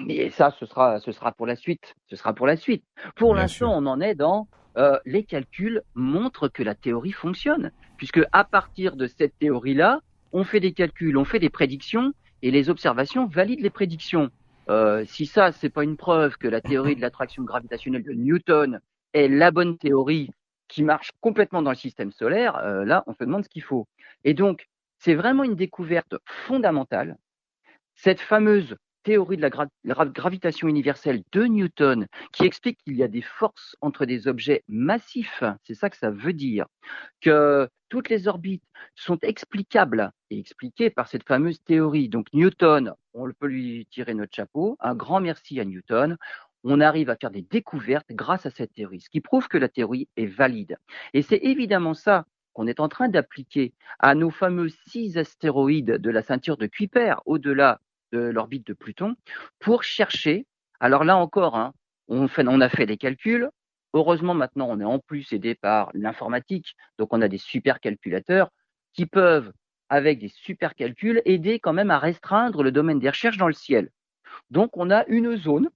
Mais 0.06 0.30
ça, 0.30 0.54
ce 0.58 0.66
sera, 0.66 0.98
ce 1.00 1.12
sera 1.12 1.32
pour 1.32 1.46
la 1.46 1.56
suite. 1.56 1.94
Ce 2.08 2.16
sera 2.16 2.32
pour 2.32 2.46
la 2.46 2.56
suite. 2.56 2.84
Pour 3.14 3.34
l'instant, 3.34 3.72
on 3.76 3.86
en 3.86 4.00
est 4.00 4.14
dans 4.14 4.48
euh, 4.76 4.98
les 5.04 5.22
calculs 5.22 5.82
montrent 5.94 6.48
que 6.48 6.62
la 6.62 6.74
théorie 6.74 7.12
fonctionne, 7.12 7.70
puisque 7.96 8.20
à 8.32 8.44
partir 8.44 8.96
de 8.96 9.06
cette 9.06 9.38
théorie-là, 9.38 10.00
on 10.32 10.42
fait 10.42 10.60
des 10.60 10.72
calculs, 10.72 11.16
on 11.16 11.24
fait 11.24 11.38
des 11.38 11.50
prédictions, 11.50 12.12
et 12.42 12.50
les 12.50 12.70
observations 12.70 13.26
valident 13.26 13.62
les 13.62 13.70
prédictions. 13.70 14.30
Euh, 14.68 15.04
si 15.06 15.26
ça, 15.26 15.52
c'est 15.52 15.70
pas 15.70 15.84
une 15.84 15.96
preuve 15.96 16.36
que 16.36 16.48
la 16.48 16.60
théorie 16.60 16.96
de 16.96 17.00
l'attraction 17.00 17.42
gravitationnelle 17.42 18.02
de 18.02 18.12
Newton 18.12 18.80
est 19.12 19.28
la 19.28 19.50
bonne 19.50 19.76
théorie 19.78 20.30
qui 20.68 20.82
marche 20.82 21.10
complètement 21.20 21.62
dans 21.62 21.70
le 21.70 21.76
système 21.76 22.12
solaire, 22.12 22.56
euh, 22.56 22.84
là, 22.84 23.04
on 23.06 23.12
se 23.12 23.22
demande 23.22 23.44
ce 23.44 23.48
qu'il 23.48 23.62
faut. 23.62 23.86
Et 24.24 24.34
donc, 24.34 24.66
c'est 24.98 25.14
vraiment 25.14 25.44
une 25.44 25.54
découverte 25.54 26.14
fondamentale. 26.46 27.18
Cette 27.94 28.20
fameuse 28.20 28.76
théorie 29.04 29.36
de 29.36 29.42
la, 29.42 30.04
gravitation 30.06 30.66
universelle 30.66 31.22
de 31.30 31.44
Newton 31.44 32.06
qui 32.32 32.44
explique 32.44 32.78
qu'il 32.84 32.96
y 32.96 33.02
a 33.02 33.08
des 33.08 33.22
forces 33.22 33.76
entre 33.80 34.06
des 34.06 34.26
objets 34.26 34.64
massifs, 34.66 35.44
c'est 35.62 35.74
ça 35.74 35.90
que 35.90 35.96
ça 35.96 36.10
veut 36.10 36.32
dire, 36.32 36.66
que 37.20 37.68
toutes 37.88 38.08
les 38.08 38.26
orbites 38.26 38.64
sont 38.96 39.18
explicables 39.22 40.10
et 40.30 40.38
expliquées 40.38 40.90
par 40.90 41.06
cette 41.06 41.28
fameuse 41.28 41.62
théorie. 41.62 42.08
Donc 42.08 42.26
Newton, 42.32 42.94
on 43.12 43.30
peut 43.38 43.46
lui 43.46 43.86
tirer 43.90 44.14
notre 44.14 44.34
chapeau, 44.34 44.76
un 44.80 44.96
grand 44.96 45.20
merci 45.20 45.60
à 45.60 45.64
Newton. 45.64 46.16
On 46.64 46.80
arrive 46.80 47.10
à 47.10 47.16
faire 47.16 47.30
des 47.30 47.42
découvertes 47.42 48.10
grâce 48.10 48.46
à 48.46 48.50
cette 48.50 48.72
théorie, 48.72 49.00
ce 49.00 49.10
qui 49.10 49.20
prouve 49.20 49.48
que 49.48 49.58
la 49.58 49.68
théorie 49.68 50.08
est 50.16 50.26
valide. 50.26 50.78
Et 51.12 51.22
c'est 51.22 51.40
évidemment 51.42 51.94
ça 51.94 52.24
qu'on 52.54 52.66
est 52.66 52.80
en 52.80 52.88
train 52.88 53.08
d'appliquer 53.08 53.74
à 53.98 54.14
nos 54.14 54.30
fameux 54.30 54.68
six 54.86 55.18
astéroïdes 55.18 55.98
de 55.98 56.10
la 56.10 56.22
ceinture 56.22 56.56
de 56.56 56.66
Kuiper, 56.66 57.16
au-delà 57.26 57.80
de 58.14 58.20
l'orbite 58.20 58.66
de 58.66 58.74
Pluton 58.74 59.16
pour 59.58 59.82
chercher. 59.82 60.46
Alors 60.80 61.04
là 61.04 61.16
encore, 61.16 61.56
hein, 61.56 61.72
on, 62.08 62.26
a 62.60 62.68
fait 62.68 62.86
des 62.86 62.96
calculs. 62.96 63.48
Heureusement, 63.92 64.34
maintenant, 64.34 64.68
on 64.70 64.80
est 64.80 64.84
en 64.84 64.98
plus 64.98 65.32
aidé 65.32 65.54
par 65.54 65.90
l'informatique. 65.94 66.74
Donc, 66.98 67.12
on 67.12 67.22
a 67.22 67.28
des 67.28 67.38
super 67.38 67.80
calculateurs 67.80 68.50
qui 68.92 69.06
peuvent 69.06 69.52
avec 69.88 70.18
des 70.18 70.28
super 70.28 70.74
calculs, 70.74 71.22
aider 71.24 71.60
quand 71.60 71.72
même 71.72 71.90
à 71.90 71.98
restreindre 71.98 72.62
le 72.62 72.72
domaine 72.72 72.98
des 72.98 73.08
recherches 73.08 73.36
dans 73.36 73.48
le 73.48 73.54
ciel. 73.54 73.90
Donc 74.50 74.76
on 74.76 74.90
a 74.90 75.04
une 75.06 75.36
zone 75.36 75.68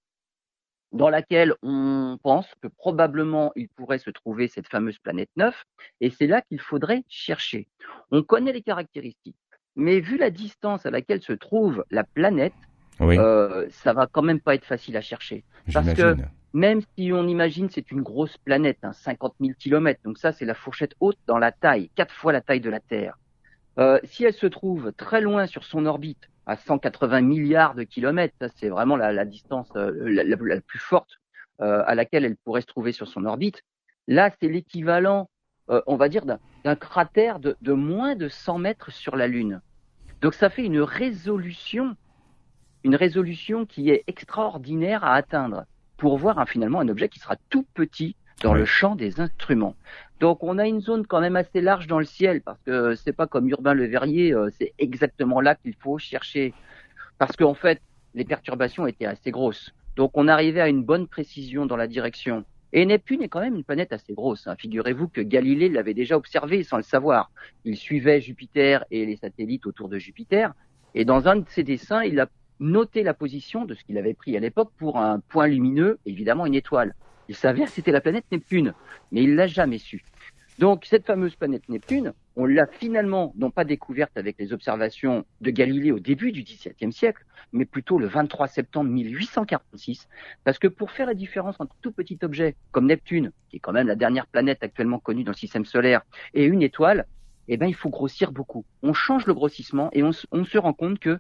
dans 0.93 1.11
laquelle 1.11 1.55
on 1.63 2.19
pense 2.23 2.49
que 2.63 2.69
probablement 2.69 3.53
il 3.55 3.69
pourrait 3.69 3.99
se 3.99 4.11
trouver 4.11 4.49
cette 4.49 4.69
fameuse 4.69 4.99
planète 4.99 5.31
9, 5.37 5.65
et 6.01 6.11
c'est 6.11 6.27
là 6.27 6.41
qu'il 6.43 6.61
faudrait 6.61 7.05
chercher. 7.09 7.69
On 8.11 8.23
connaît 8.23 8.53
les 8.53 8.63
caractéristiques, 8.63 9.37
mais 9.79 10.01
vu 10.01 10.19
la 10.19 10.31
distance 10.31 10.85
à 10.85 10.91
laquelle 10.91 11.23
se 11.23 11.33
trouve 11.33 11.85
la 11.91 12.05
planète, 12.05 12.53
euh, 13.01 13.67
ça 13.71 13.95
va 13.95 14.07
quand 14.07 14.23
même 14.23 14.41
pas 14.41 14.55
être 14.55 14.67
facile 14.67 14.97
à 14.97 15.01
chercher. 15.01 15.45
Parce 15.73 15.95
que 15.95 16.17
même 16.53 16.83
si 16.97 17.13
on 17.13 17.27
imagine 17.27 17.71
c'est 17.71 17.91
une 17.91 18.03
grosse 18.03 18.37
planète, 18.39 18.79
hein, 18.83 18.93
50 18.93 19.35
000 19.41 19.53
kilomètres, 19.59 20.01
donc 20.05 20.19
ça 20.19 20.33
c'est 20.33 20.45
la 20.45 20.55
fourchette 20.55 20.95
haute 21.01 21.19
dans 21.27 21.39
la 21.39 21.53
taille, 21.53 21.91
quatre 21.95 22.15
fois 22.15 22.33
la 22.33 22.43
taille 22.43 22.61
de 22.61 22.71
la 22.71 22.81
Terre. 22.81 23.17
Euh, 23.79 24.01
si 24.05 24.25
elle 24.25 24.35
se 24.35 24.47
trouve 24.47 24.93
très 24.93 25.21
loin 25.21 25.47
sur 25.47 25.65
son 25.65 25.87
orbite, 25.87 26.29
à 26.49 26.57
180 26.57 27.21
milliards 27.21 27.75
de 27.75 27.85
kilomètres. 27.85 28.35
C'est 28.57 28.71
vraiment 28.71 28.97
la, 28.97 29.25
distance 29.25 29.69
euh, 29.77 29.93
la, 30.25 30.61
plus 30.63 30.79
forte 30.79 31.21
euh, 31.61 31.83
à 31.87 31.95
laquelle 31.95 32.25
elle 32.25 32.37
pourrait 32.37 32.63
se 32.63 32.67
trouver 32.67 32.93
sur 32.93 33.07
son 33.07 33.27
orbite. 33.27 33.63
Là, 34.09 34.31
c'est 34.41 34.49
l'équivalent, 34.49 35.29
on 35.69 35.97
va 35.97 36.09
dire, 36.09 36.25
d'un 36.25 36.77
cratère 36.77 37.39
de, 37.41 37.73
moins 37.75 38.17
de 38.17 38.31
100 38.31 38.59
mètres 38.59 38.91
sur 38.91 39.17
la 39.17 39.29
Lune. 39.29 39.61
Donc 40.21 40.35
ça 40.35 40.51
fait 40.51 40.65
une 40.65 40.81
résolution, 40.81 41.97
une 42.85 42.97
résolution 42.97 43.67
qui 43.67 43.91
est 43.91 44.05
extraordinaire 44.07 45.05
à 45.05 45.15
atteindre 45.15 45.65
pour 45.97 46.19
voir 46.19 46.49
finalement 46.49 46.81
un 46.81 46.89
objet 46.89 47.09
qui 47.09 47.19
sera 47.19 47.37
tout 47.51 47.67
petit 47.75 48.17
dans 48.43 48.55
le 48.55 48.65
champ 48.65 48.95
des 48.95 49.21
instruments. 49.21 49.75
Donc 50.21 50.43
on 50.43 50.59
a 50.59 50.67
une 50.67 50.81
zone 50.81 51.07
quand 51.07 51.21
même 51.21 51.37
assez 51.37 51.61
large 51.61 51.87
dans 51.87 51.99
le 51.99 52.05
ciel 52.05 52.41
parce 52.41 52.61
que 52.63 52.95
c'est 52.95 53.13
pas 53.13 53.27
comme 53.27 53.49
Urbain 53.49 53.75
Le 53.75 53.87
Verrier, 53.87 54.33
euh, 54.33 54.49
c'est 54.59 54.75
exactement 54.79 55.41
là 55.41 55.55
qu'il 55.55 55.75
faut 55.75 55.99
chercher 55.99 56.55
parce 57.19 57.37
qu'en 57.37 57.55
fait 57.55 57.81
les 58.15 58.25
perturbations 58.25 58.87
étaient 58.87 59.07
assez 59.07 59.31
grosses. 59.31 59.73
Donc 59.97 60.13
on 60.15 60.29
arrivait 60.29 60.61
à 60.61 60.69
une 60.69 60.85
bonne 60.85 61.09
précision 61.09 61.67
dans 61.67 61.77
la 61.77 61.87
direction. 61.87 62.45
Et 62.73 62.85
Neptune 62.85 63.23
est 63.23 63.29
quand 63.29 63.41
même 63.41 63.57
une 63.57 63.65
planète 63.65 63.93
assez 63.93 64.13
grosse. 64.13 64.47
Hein. 64.47 64.57
Figurez-vous 64.59 65.09
que 65.09 65.21
Galilée 65.21 65.69
l'avait 65.69 65.95
déjà 65.95 66.17
observé 66.17 66.63
sans 66.63 66.77
le 66.77 66.83
savoir. 66.83 67.31
Il 67.65 67.77
suivait 67.77 68.21
Jupiter 68.21 68.85
et 68.91 69.07
les 69.07 69.17
satellites 69.17 69.67
autour 69.67 69.89
de 69.89 69.99
Jupiter. 69.99 70.53
Et 70.95 71.05
dans 71.05 71.29
un 71.29 71.37
de 71.37 71.49
ses 71.49 71.63
dessins, 71.63 72.03
il 72.03 72.21
a 72.21 72.29
noté 72.61 73.03
la 73.03 73.15
position 73.15 73.65
de 73.65 73.75
ce 73.75 73.85
qu'il 73.85 73.97
avait 73.99 74.15
pris 74.15 74.37
à 74.37 74.41
l'époque 74.41 74.71
pour 74.77 74.99
un 74.99 75.21
point 75.21 75.47
lumineux, 75.47 75.99
évidemment 76.07 76.45
une 76.45 76.55
étoile. 76.55 76.95
Il 77.29 77.35
savait 77.35 77.65
que 77.65 77.71
c'était 77.71 77.93
la 77.93 78.01
planète 78.01 78.25
Neptune, 78.33 78.75
mais 79.13 79.23
il 79.23 79.35
l'a 79.35 79.47
jamais 79.47 79.79
su. 79.79 80.03
Donc 80.59 80.85
cette 80.85 81.07
fameuse 81.07 81.37
planète 81.37 81.69
Neptune, 81.69 82.13
on 82.39 82.47
l'a 82.47 82.67
finalement 82.67 83.35
non 83.37 83.51
pas 83.51 83.65
découverte 83.65 84.17
avec 84.17 84.37
les 84.39 84.53
observations 84.53 85.27
de 85.41 85.51
Galilée 85.51 85.91
au 85.91 85.99
début 85.99 86.31
du 86.31 86.45
XVIIe 86.45 86.93
siècle, 86.93 87.25
mais 87.53 87.65
plutôt 87.65 87.99
le 87.99 88.07
23 88.07 88.47
septembre 88.47 88.91
1846, 88.91 90.09
parce 90.45 90.61
que 90.61 90.69
pour 90.69 90.93
faire 90.93 91.09
la 91.09 91.15
différence 91.15 91.57
entre 91.59 91.75
tout 91.83 91.91
petit 91.91 92.17
objet 92.23 92.55
comme 92.71 92.87
Neptune, 92.87 93.33
qui 93.51 93.57
est 93.57 93.59
quand 93.59 93.73
même 93.73 93.89
la 93.89 93.97
dernière 93.97 94.29
planète 94.29 94.63
actuellement 94.63 95.01
connue 95.01 95.25
dans 95.25 95.33
le 95.33 95.37
système 95.37 95.65
solaire, 95.65 96.03
et 96.33 96.45
une 96.45 96.63
étoile, 96.63 97.07
eh 97.49 97.57
ben 97.57 97.67
il 97.67 97.75
faut 97.75 97.91
grossir 97.91 98.31
beaucoup. 98.31 98.65
On 98.85 98.93
change 98.93 99.27
le 99.27 99.35
grossissement 99.35 99.91
et 99.93 100.05
on, 100.05 100.11
on 100.31 100.45
se 100.45 100.59
rend 100.59 100.75
compte 100.75 101.01
que 101.01 101.19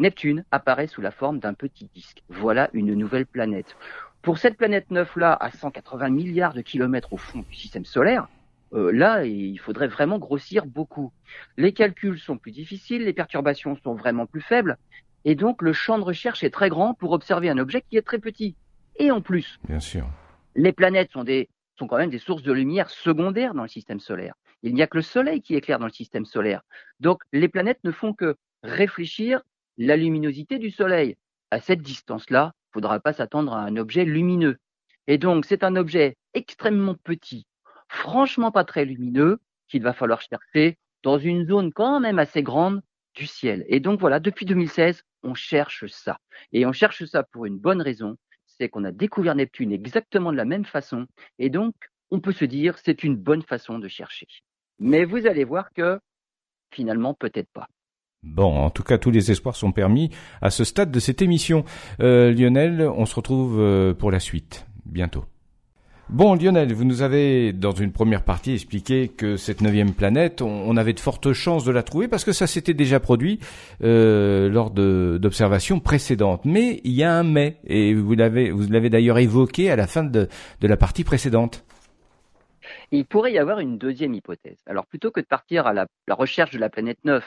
Neptune 0.00 0.44
apparaît 0.50 0.88
sous 0.88 1.02
la 1.02 1.12
forme 1.12 1.38
d'un 1.38 1.54
petit 1.54 1.88
disque. 1.94 2.24
Voilà 2.28 2.68
une 2.72 2.94
nouvelle 2.94 3.26
planète. 3.26 3.76
Pour 4.22 4.38
cette 4.38 4.56
planète 4.56 4.90
neuve-là, 4.90 5.36
à 5.40 5.52
180 5.52 6.10
milliards 6.10 6.54
de 6.54 6.62
kilomètres 6.62 7.12
au 7.12 7.16
fond 7.16 7.44
du 7.48 7.54
système 7.54 7.84
solaire, 7.84 8.26
euh, 8.74 8.90
là, 8.90 9.24
il 9.24 9.58
faudrait 9.58 9.88
vraiment 9.88 10.18
grossir 10.18 10.66
beaucoup. 10.66 11.12
Les 11.56 11.72
calculs 11.72 12.18
sont 12.18 12.38
plus 12.38 12.52
difficiles, 12.52 13.04
les 13.04 13.12
perturbations 13.12 13.76
sont 13.76 13.94
vraiment 13.94 14.26
plus 14.26 14.40
faibles, 14.40 14.78
et 15.24 15.34
donc 15.34 15.62
le 15.62 15.72
champ 15.72 15.98
de 15.98 16.04
recherche 16.04 16.42
est 16.42 16.50
très 16.50 16.68
grand 16.68 16.94
pour 16.94 17.12
observer 17.12 17.50
un 17.50 17.58
objet 17.58 17.82
qui 17.82 17.96
est 17.96 18.02
très 18.02 18.18
petit. 18.18 18.56
Et 18.96 19.10
en 19.10 19.20
plus, 19.20 19.58
bien 19.66 19.80
sûr, 19.80 20.08
les 20.54 20.72
planètes 20.72 21.12
sont 21.12 21.24
des 21.24 21.48
sont 21.78 21.86
quand 21.86 21.98
même 21.98 22.10
des 22.10 22.18
sources 22.18 22.42
de 22.42 22.52
lumière 22.52 22.90
secondaires 22.90 23.54
dans 23.54 23.62
le 23.62 23.68
système 23.68 24.00
solaire. 24.00 24.34
Il 24.62 24.74
n'y 24.74 24.82
a 24.82 24.86
que 24.86 24.98
le 24.98 25.02
Soleil 25.02 25.40
qui 25.40 25.54
éclaire 25.54 25.78
dans 25.78 25.86
le 25.86 25.92
système 25.92 26.24
solaire. 26.26 26.62
Donc 27.00 27.22
les 27.32 27.48
planètes 27.48 27.80
ne 27.82 27.90
font 27.90 28.12
que 28.12 28.36
réfléchir 28.62 29.42
la 29.78 29.96
luminosité 29.96 30.58
du 30.58 30.70
Soleil. 30.70 31.16
À 31.50 31.60
cette 31.60 31.82
distance-là, 31.82 32.52
il 32.54 32.68
ne 32.70 32.72
faudra 32.74 33.00
pas 33.00 33.12
s'attendre 33.12 33.52
à 33.52 33.62
un 33.62 33.76
objet 33.76 34.04
lumineux. 34.04 34.58
Et 35.06 35.18
donc, 35.18 35.44
c'est 35.44 35.64
un 35.64 35.76
objet 35.76 36.16
extrêmement 36.34 36.94
petit, 36.94 37.46
franchement 37.92 38.50
pas 38.50 38.64
très 38.64 38.84
lumineux, 38.84 39.38
qu'il 39.68 39.82
va 39.82 39.92
falloir 39.92 40.20
chercher 40.20 40.78
dans 41.02 41.18
une 41.18 41.46
zone 41.46 41.72
quand 41.72 42.00
même 42.00 42.18
assez 42.18 42.42
grande 42.42 42.82
du 43.14 43.26
ciel. 43.26 43.64
Et 43.68 43.80
donc 43.80 44.00
voilà, 44.00 44.20
depuis 44.20 44.46
2016, 44.46 45.02
on 45.22 45.34
cherche 45.34 45.86
ça. 45.86 46.18
Et 46.52 46.66
on 46.66 46.72
cherche 46.72 47.04
ça 47.04 47.22
pour 47.22 47.46
une 47.46 47.58
bonne 47.58 47.82
raison, 47.82 48.16
c'est 48.46 48.68
qu'on 48.68 48.84
a 48.84 48.92
découvert 48.92 49.34
Neptune 49.34 49.72
exactement 49.72 50.32
de 50.32 50.36
la 50.36 50.44
même 50.44 50.64
façon. 50.64 51.06
Et 51.38 51.50
donc, 51.50 51.74
on 52.10 52.20
peut 52.20 52.32
se 52.32 52.44
dire, 52.44 52.78
c'est 52.78 53.04
une 53.04 53.16
bonne 53.16 53.42
façon 53.42 53.78
de 53.78 53.88
chercher. 53.88 54.26
Mais 54.78 55.04
vous 55.04 55.26
allez 55.26 55.44
voir 55.44 55.72
que 55.72 55.98
finalement, 56.72 57.14
peut-être 57.14 57.50
pas. 57.52 57.68
Bon, 58.22 58.56
en 58.56 58.70
tout 58.70 58.84
cas, 58.84 58.98
tous 58.98 59.10
les 59.10 59.30
espoirs 59.30 59.56
sont 59.56 59.72
permis 59.72 60.10
à 60.40 60.50
ce 60.50 60.64
stade 60.64 60.90
de 60.90 61.00
cette 61.00 61.22
émission. 61.22 61.64
Euh, 62.00 62.32
Lionel, 62.32 62.82
on 62.82 63.04
se 63.04 63.16
retrouve 63.16 63.60
euh, 63.60 63.94
pour 63.94 64.10
la 64.10 64.20
suite, 64.20 64.66
bientôt. 64.86 65.24
Bon, 66.08 66.34
Lionel, 66.34 66.74
vous 66.74 66.84
nous 66.84 67.00
avez, 67.00 67.52
dans 67.52 67.70
une 67.70 67.92
première 67.92 68.22
partie, 68.22 68.52
expliqué 68.52 69.08
que 69.08 69.36
cette 69.36 69.62
neuvième 69.62 69.94
planète, 69.94 70.42
on, 70.42 70.76
avait 70.76 70.92
de 70.92 71.00
fortes 71.00 71.32
chances 71.32 71.64
de 71.64 71.72
la 71.72 71.82
trouver 71.82 72.06
parce 72.06 72.24
que 72.24 72.32
ça 72.32 72.46
s'était 72.46 72.74
déjà 72.74 73.00
produit 73.00 73.38
euh, 73.82 74.50
lors 74.50 74.70
d'observations 74.70 75.80
précédentes. 75.80 76.44
Mais 76.44 76.80
il 76.84 76.92
y 76.92 77.02
a 77.02 77.14
un 77.14 77.22
mais, 77.22 77.56
et 77.64 77.94
vous 77.94 78.14
l'avez, 78.14 78.50
vous 78.50 78.70
l'avez 78.70 78.90
d'ailleurs 78.90 79.18
évoqué 79.18 79.70
à 79.70 79.76
la 79.76 79.86
fin 79.86 80.04
de, 80.04 80.28
la 80.60 80.76
partie 80.76 81.04
précédente. 81.04 81.64
Il 82.90 83.06
pourrait 83.06 83.32
y 83.32 83.38
avoir 83.38 83.60
une 83.60 83.78
deuxième 83.78 84.12
hypothèse. 84.12 84.58
Alors, 84.66 84.86
plutôt 84.86 85.10
que 85.10 85.20
de 85.20 85.26
partir 85.26 85.66
à 85.66 85.72
la, 85.72 85.86
la 86.08 86.14
recherche 86.14 86.50
de 86.50 86.58
la 86.58 86.68
planète 86.68 86.98
9 87.04 87.24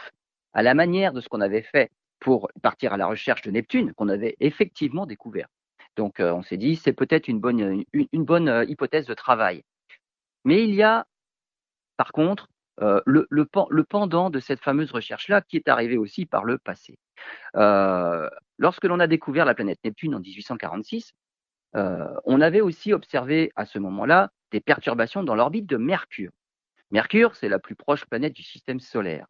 à 0.54 0.62
la 0.62 0.76
manière 0.76 1.12
de 1.12 1.22
ce 1.22 1.30
qu'on 1.30 1.42
avait 1.42 1.64
fait 1.64 1.90
pour 2.20 2.50
partir 2.62 2.94
à 2.94 2.98
la 2.98 3.08
recherche 3.08 3.42
de 3.42 3.52
Neptune, 3.52 3.94
qu'on 3.94 4.10
avait 4.10 4.36
effectivement 4.40 5.08
découvert. 5.08 5.48
Donc 5.96 6.20
euh, 6.20 6.34
on 6.34 6.42
s'est 6.42 6.58
dit, 6.58 6.76
c'est 6.76 6.94
peut-être 6.94 7.28
une 7.28 7.40
bonne, 7.40 7.84
une, 7.94 8.26
bonne 8.26 8.50
euh, 8.50 8.66
hypothèse 8.66 9.06
de 9.06 9.14
travail. 9.14 9.64
Mais 10.44 10.64
il 10.64 10.76
y 10.76 10.84
a, 10.84 11.08
par 11.98 12.12
contre, 12.12 12.50
euh, 12.82 13.02
le, 13.06 13.26
le, 13.30 13.48
le, 13.70 13.84
pendant 13.84 14.30
de 14.30 14.40
cette 14.40 14.60
fameuse 14.60 14.92
recherche-là 14.92 15.42
qui 15.42 15.56
est 15.58 15.70
arrivé 15.70 15.98
aussi 15.98 16.26
par 16.26 16.44
le 16.44 16.58
passé. 16.58 16.98
lorsque 18.58 18.86
l'on 18.86 19.00
a 19.00 19.08
découvert 19.08 19.46
la 19.46 19.56
planète 19.56 19.80
Neptune 19.84 20.16
en 20.16 20.20
1846, 20.20 21.14
on 21.74 22.42
avait 22.42 22.62
aussi 22.62 22.94
observé 22.94 23.52
à 23.56 23.66
ce 23.66 23.80
moment-là 23.80 24.32
des 24.52 24.62
perturbations 24.62 25.24
dans 25.24 25.36
l'orbite 25.36 25.66
de 25.66 25.78
Mercure. 25.78 26.32
Mercure, 26.92 27.36
c'est 27.36 27.50
la 27.50 27.60
plus 27.60 27.76
proche 27.76 28.06
planète 28.06 28.34
du 28.34 28.44
système 28.44 28.80
solaire. 28.80 29.26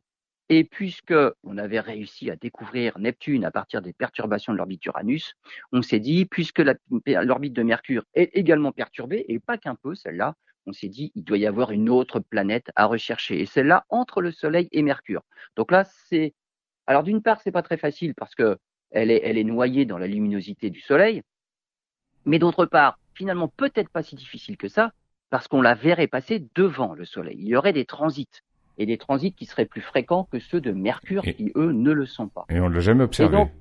Et 0.50 0.64
puisque 0.64 1.14
on 1.44 1.58
avait 1.58 1.80
réussi 1.80 2.30
à 2.30 2.36
découvrir 2.36 3.00
Neptune 3.00 3.46
à 3.46 3.52
partir 3.52 3.82
des 3.82 3.94
perturbations 3.94 4.54
de 4.54 4.58
l'orbite 4.58 4.86
Uranus, 4.86 5.34
on 5.72 5.82
s'est 5.82 6.00
dit, 6.00 6.25
puisque 6.25 6.62
l'orbite 7.06 7.54
de 7.54 7.64
Mercure 7.64 8.04
est 8.14 8.30
également 8.34 8.72
perturbée, 8.72 9.25
et 9.28 9.40
pas 9.40 9.58
qu'un 9.58 9.75
peu 9.75 9.96
celle-là, 9.96 10.36
on 10.68 10.74
s'est 10.74 10.90
dit, 10.90 11.12
il 11.16 11.24
doit 11.24 11.38
y 11.38 11.46
avoir 11.48 11.72
une 11.72 11.90
autre 11.90 12.20
planète 12.20 12.72
à 12.75 12.86
rechercher. 12.86 13.40
Et 13.42 13.46
celle-là 13.46 13.86
entre 13.90 14.22
le 14.22 14.32
Soleil 14.32 14.68
et 14.72 14.82
Mercure. 14.82 15.24
Donc 15.56 15.72
là, 15.72 15.84
c'est, 16.08 16.34
alors 16.88 17.04
d'une 17.04 17.22
part, 17.22 17.42
c'est 17.42 17.52
pas 17.52 17.64
très 17.64 17.78
facile 17.78 18.14
parce 18.16 18.36
que 18.36 18.58
elle 18.92 19.12
est, 19.12 19.22
elle 19.24 19.38
est 19.38 19.44
noyée 19.44 19.86
dans 19.86 19.98
la 19.98 20.08
luminosité 20.08 20.70
du 20.70 20.80
Soleil. 20.80 21.22
Mais 22.25 22.40
d'autre 22.40 22.66
part, 22.66 23.00
finalement, 23.14 23.48
peut-être 23.48 23.90
pas 23.90 24.04
si 24.04 24.16
difficile 24.16 24.58
que 24.58 24.68
ça, 24.68 24.92
parce 25.30 25.48
qu'on 25.48 25.62
la 25.62 25.74
verrait 25.74 26.08
passer 26.08 26.48
devant 26.56 26.94
le 26.94 27.06
Soleil. 27.06 27.38
Il 27.40 27.48
y 27.48 27.56
aurait 27.56 27.74
des 27.74 27.86
transits 27.86 28.30
et 28.77 28.86
des 28.86 28.98
transits 28.98 29.34
qui 29.34 29.46
seraient 29.46 29.65
plus 29.65 29.82
fréquents 29.82 30.27
que 30.32 30.39
ceux 30.39 30.62
de 30.62 30.72
Mercure, 30.72 31.24
qui 31.24 31.51
eux 31.55 31.72
ne 31.72 31.91
le 31.91 32.05
sont 32.05 32.27
pas. 32.27 32.46
Et 32.50 32.60
on 32.60 32.70
ne 32.70 32.75
l'a 32.75 32.82
jamais 32.82 33.03
observé. 33.03 33.36
donc, 33.36 33.51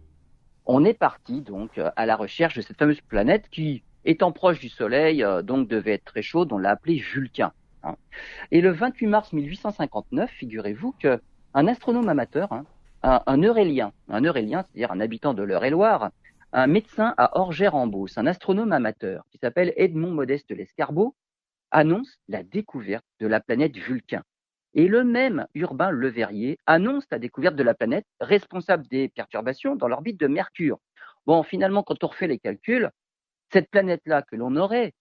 on 0.66 0.85
est 0.85 0.94
parti 0.94 1.42
donc 1.42 1.78
à 1.78 2.06
la 2.06 2.16
recherche 2.16 2.56
de 2.56 2.62
cette 2.62 2.78
fameuse 2.78 3.00
planète 3.02 3.49
qui, 3.50 3.83
étant 4.04 4.33
proche 4.33 4.59
du 4.61 4.68
Soleil, 4.68 5.23
euh, 5.23 5.42
donc 5.42 5.68
devait 5.68 5.92
être 5.92 6.04
très 6.04 6.23
chaude. 6.23 6.52
On 6.52 6.59
l'a 6.59 6.71
appelée 6.71 6.97
Vulcain. 6.97 7.52
Hein. 7.83 7.97
Et 8.50 8.61
le 8.61 8.71
28 8.71 9.06
mars 9.06 9.33
1859, 9.33 10.30
figurez-vous 10.30 10.94
que 10.99 11.21
un 11.52 11.68
astronome 11.68 12.09
amateur, 12.09 12.52
hein, 12.52 12.64
un, 13.02 13.21
un, 13.26 13.42
Eurélien, 13.42 13.92
un 14.09 14.25
Eurélien, 14.25 14.62
c'est-à-dire 14.62 14.90
un 14.92 15.00
habitant 15.00 15.35
de 15.35 15.42
l'Eure-et-Loire, 15.42 16.11
un 16.52 16.66
médecin 16.66 17.14
à 17.18 17.38
Orgère-en-Beauce, 17.38 18.16
un 18.16 18.26
astronome 18.26 18.73
amateur 18.73 19.26
qui 19.30 19.38
s'appelle 19.38 19.73
Edmond 19.76 20.12
Modeste 20.12 20.50
Lescarbot, 20.50 21.14
annonce 21.71 22.18
la 22.28 22.42
découverte 22.42 23.04
de 23.21 23.26
la 23.26 23.40
planète 23.40 23.76
Vulcain. 23.76 24.23
Et 24.75 24.88
le 24.88 25.04
même 25.04 25.47
Urbain 25.54 25.90
Le 25.90 26.09
Verrier 26.09 26.59
annonce 26.66 27.04
la 27.11 27.19
découverte 27.19 27.54
de 27.54 27.62
la 27.62 27.75
planète 27.75 28.07
responsable 28.21 28.87
des 28.88 29.09
perturbations 29.09 29.76
dans 29.76 29.88
l'orbite 29.88 30.19
de 30.19 30.26
Mercure. 30.26 30.78
Bon, 31.26 31.43
finalement, 31.43 31.83
quand 31.83 32.02
on 32.02 32.09
refait 32.09 32.26
les 32.26 32.38
calculs, 32.38 32.90
cette 33.52 33.71
planète-là 33.71 34.23
que 34.23 34.37
l'on 34.37 34.57
aurait 34.57 34.93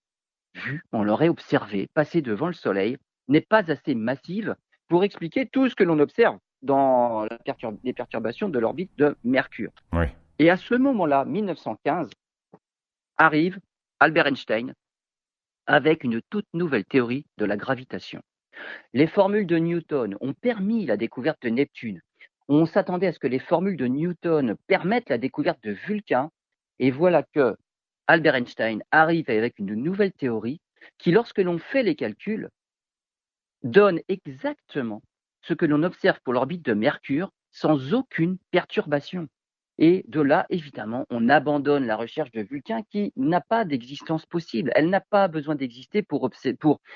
vue, 0.54 0.84
on 0.92 1.02
l'aurait 1.02 1.28
observée 1.28 1.88
passer 1.92 2.22
devant 2.22 2.46
le 2.46 2.52
Soleil, 2.52 2.96
n'est 3.28 3.40
pas 3.40 3.70
assez 3.70 3.94
massive 3.94 4.54
pour 4.88 5.02
expliquer 5.02 5.46
tout 5.46 5.68
ce 5.68 5.74
que 5.74 5.82
l'on 5.82 5.98
observe 5.98 6.38
dans 6.62 7.26
les 7.82 7.92
perturbations 7.92 8.48
de 8.48 8.58
l'orbite 8.58 8.92
de 8.96 9.16
Mercure. 9.24 9.72
Oui. 9.92 10.06
Et 10.38 10.50
à 10.50 10.56
ce 10.56 10.74
moment-là, 10.74 11.24
1915, 11.24 12.10
arrive 13.16 13.58
Albert 14.00 14.26
Einstein 14.26 14.74
avec 15.66 16.04
une 16.04 16.20
toute 16.30 16.46
nouvelle 16.52 16.84
théorie 16.84 17.26
de 17.38 17.44
la 17.44 17.56
gravitation. 17.56 18.20
Les 18.92 19.06
formules 19.06 19.46
de 19.46 19.56
Newton 19.58 20.16
ont 20.20 20.32
permis 20.32 20.86
la 20.86 20.96
découverte 20.96 21.42
de 21.42 21.48
Neptune. 21.48 22.00
On 22.48 22.66
s'attendait 22.66 23.08
à 23.08 23.12
ce 23.12 23.18
que 23.18 23.26
les 23.26 23.38
formules 23.38 23.76
de 23.76 23.86
Newton 23.86 24.56
permettent 24.66 25.08
la 25.08 25.18
découverte 25.18 25.62
de 25.62 25.72
Vulcain. 25.72 26.30
Et 26.78 26.90
voilà 26.90 27.22
que 27.22 27.56
Albert 28.06 28.34
Einstein 28.34 28.82
arrive 28.90 29.30
avec 29.30 29.58
une 29.58 29.74
nouvelle 29.74 30.12
théorie 30.12 30.60
qui, 30.98 31.10
lorsque 31.10 31.38
l'on 31.38 31.58
fait 31.58 31.82
les 31.82 31.96
calculs, 31.96 32.50
donne 33.62 34.00
exactement 34.08 35.02
ce 35.40 35.54
que 35.54 35.64
l'on 35.64 35.82
observe 35.82 36.20
pour 36.22 36.34
l'orbite 36.34 36.64
de 36.64 36.74
Mercure 36.74 37.30
sans 37.50 37.94
aucune 37.94 38.36
perturbation. 38.50 39.28
Et 39.78 40.04
de 40.08 40.20
là, 40.20 40.46
évidemment, 40.50 41.04
on 41.10 41.28
abandonne 41.28 41.86
la 41.86 41.96
recherche 41.96 42.30
de 42.30 42.42
Vulcain 42.42 42.82
qui 42.90 43.12
n'a 43.16 43.40
pas 43.40 43.64
d'existence 43.64 44.26
possible. 44.26 44.70
Elle 44.74 44.88
n'a 44.88 45.00
pas 45.00 45.28
besoin 45.28 45.54
d'exister 45.54 46.02
pour, 46.02 46.30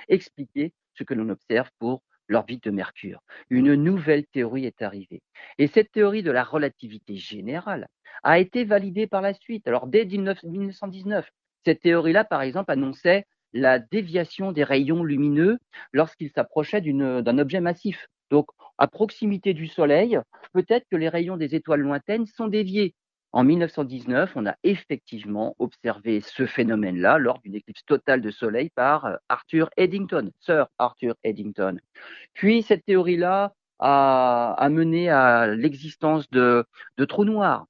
expliquer 0.08 0.72
ce 0.94 1.04
que 1.04 1.14
l'on 1.14 1.28
observe 1.28 1.70
pour 1.78 2.02
l'orbite 2.28 2.64
de 2.64 2.70
Mercure. 2.70 3.20
Une 3.50 3.74
nouvelle 3.74 4.26
théorie 4.26 4.66
est 4.66 4.82
arrivée. 4.82 5.22
Et 5.58 5.66
cette 5.66 5.90
théorie 5.90 6.22
de 6.22 6.30
la 6.30 6.44
relativité 6.44 7.16
générale 7.16 7.88
a 8.22 8.38
été 8.38 8.64
validée 8.64 9.06
par 9.06 9.22
la 9.22 9.34
suite. 9.34 9.66
Alors, 9.66 9.86
dès 9.86 10.04
1919, 10.04 11.28
cette 11.64 11.80
théorie-là, 11.80 12.24
par 12.24 12.42
exemple, 12.42 12.70
annonçait 12.70 13.24
la 13.52 13.78
déviation 13.78 14.52
des 14.52 14.64
rayons 14.64 15.02
lumineux 15.02 15.58
lorsqu'ils 15.92 16.30
s'approchaient 16.30 16.82
d'un 16.82 17.38
objet 17.38 17.60
massif. 17.60 18.08
Donc, 18.30 18.46
à 18.78 18.86
proximité 18.86 19.54
du 19.54 19.66
Soleil, 19.66 20.18
peut-être 20.52 20.86
que 20.90 20.96
les 20.96 21.08
rayons 21.08 21.36
des 21.36 21.54
étoiles 21.54 21.80
lointaines 21.80 22.26
sont 22.26 22.48
déviés. 22.48 22.94
En 23.32 23.44
1919, 23.44 24.32
on 24.36 24.46
a 24.46 24.54
effectivement 24.62 25.54
observé 25.58 26.22
ce 26.22 26.46
phénomène-là 26.46 27.18
lors 27.18 27.40
d'une 27.40 27.54
éclipse 27.54 27.84
totale 27.84 28.22
de 28.22 28.30
Soleil 28.30 28.70
par 28.70 29.04
euh, 29.04 29.16
Arthur 29.28 29.68
Eddington, 29.76 30.30
Sir 30.40 30.68
Arthur 30.78 31.14
Eddington. 31.24 31.78
Puis 32.32 32.62
cette 32.62 32.84
théorie-là 32.86 33.52
a, 33.80 34.68
mené 34.70 35.10
à 35.10 35.46
l'existence 35.46 36.28
de 36.30 36.64
trous 37.06 37.24
noirs. 37.24 37.66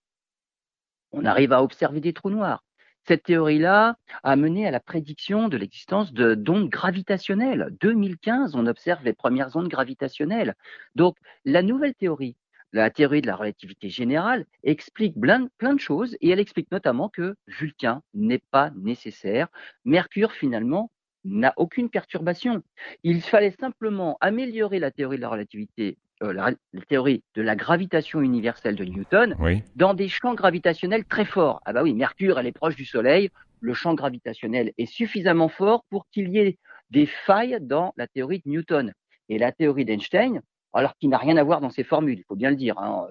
On 1.12 1.24
arrive 1.24 1.52
à 1.52 1.62
observer 1.62 2.00
des 2.00 2.12
trous 2.12 2.30
noirs. 2.30 2.62
Cette 3.08 3.22
théorie-là 3.22 3.96
a 4.22 4.36
mené 4.36 4.66
à 4.66 4.70
la 4.70 4.80
prédiction 4.80 5.48
de 5.48 5.56
l'existence 5.56 6.12
d'ondes 6.12 6.68
gravitationnelles. 6.68 7.74
2015, 7.80 8.54
on 8.54 8.66
observe 8.66 9.02
les 9.02 9.14
premières 9.14 9.56
ondes 9.56 9.70
gravitationnelles. 9.70 10.54
Donc, 10.94 11.16
la 11.46 11.62
nouvelle 11.62 11.94
théorie, 11.94 12.36
la 12.74 12.90
théorie 12.90 13.22
de 13.22 13.26
la 13.26 13.36
relativité 13.36 13.88
générale, 13.88 14.44
explique 14.62 15.18
plein, 15.18 15.48
de 15.72 15.80
choses 15.80 16.18
et 16.20 16.28
elle 16.28 16.38
explique 16.38 16.70
notamment 16.70 17.08
que 17.08 17.34
Vulcain 17.46 18.02
n'est 18.12 18.42
pas 18.50 18.72
nécessaire. 18.76 19.48
Mercure, 19.86 20.32
finalement, 20.32 20.90
n'a 21.24 21.54
aucune 21.56 21.88
perturbation. 21.88 22.62
Il 23.04 23.22
fallait 23.22 23.56
simplement 23.58 24.18
améliorer 24.20 24.80
la 24.80 24.90
théorie 24.90 25.16
de 25.16 25.22
la 25.22 25.30
relativité 25.30 25.96
euh, 26.22 26.32
la, 26.32 26.52
théorie 26.88 27.22
de 27.34 27.42
la 27.42 27.56
gravitation 27.56 28.20
universelle 28.20 28.76
de 28.76 28.84
Newton 28.84 29.36
dans 29.76 29.94
des 29.94 30.08
champs 30.08 30.34
gravitationnels 30.34 31.04
très 31.04 31.24
forts. 31.24 31.60
Ah 31.64 31.72
bah 31.72 31.82
oui, 31.82 31.94
Mercure, 31.94 32.38
elle 32.38 32.46
est 32.46 32.52
proche 32.52 32.76
du 32.76 32.84
Soleil, 32.84 33.30
le 33.60 33.74
champ 33.74 33.94
gravitationnel 33.94 34.72
est 34.78 34.86
suffisamment 34.86 35.48
fort 35.48 35.84
pour 35.90 36.06
qu'il 36.10 36.30
y 36.30 36.38
ait 36.38 36.58
des 36.90 37.06
failles 37.06 37.58
dans 37.60 37.92
la 37.96 38.06
théorie 38.06 38.42
de 38.44 38.50
Newton. 38.50 38.92
Et 39.28 39.38
la 39.38 39.52
théorie 39.52 39.84
d'Einstein, 39.84 40.40
alors 40.72 40.96
qu'il 40.96 41.10
n'a 41.10 41.18
rien 41.18 41.36
à 41.36 41.42
voir 41.42 41.60
dans 41.60 41.70
ses 41.70 41.84
formules, 41.84 42.18
il 42.18 42.24
faut 42.24 42.36
bien 42.36 42.50
le 42.50 42.56
dire, 42.56 42.78
hein, 42.78 43.06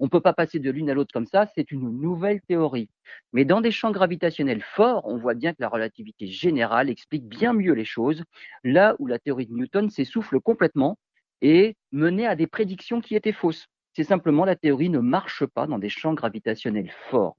on 0.00 0.04
ne 0.04 0.10
peut 0.10 0.20
pas 0.20 0.32
passer 0.32 0.58
de 0.58 0.70
l'une 0.70 0.90
à 0.90 0.94
l'autre 0.94 1.12
comme 1.12 1.26
ça, 1.26 1.46
c'est 1.54 1.72
une 1.72 2.00
nouvelle 2.00 2.40
théorie. 2.42 2.88
Mais 3.32 3.44
dans 3.44 3.60
des 3.60 3.70
champs 3.70 3.90
gravitationnels 3.90 4.62
forts, 4.62 5.02
on 5.04 5.16
voit 5.16 5.34
bien 5.34 5.52
que 5.52 5.60
la 5.60 5.68
relativité 5.68 6.26
générale 6.26 6.88
explique 6.88 7.26
bien 7.26 7.52
mieux 7.52 7.72
les 7.72 7.84
choses, 7.84 8.22
là 8.64 8.94
où 8.98 9.06
la 9.06 9.18
théorie 9.18 9.46
de 9.46 9.54
Newton 9.54 9.90
s'essouffle 9.90 10.40
complètement 10.40 10.98
et 11.42 11.76
mener 11.92 12.26
à 12.26 12.36
des 12.36 12.46
prédictions 12.46 13.00
qui 13.00 13.14
étaient 13.14 13.32
fausses. 13.32 13.66
C'est 13.94 14.04
simplement 14.04 14.44
la 14.44 14.56
théorie 14.56 14.90
ne 14.90 15.00
marche 15.00 15.44
pas 15.46 15.66
dans 15.66 15.78
des 15.78 15.88
champs 15.88 16.14
gravitationnels 16.14 16.92
forts. 17.10 17.36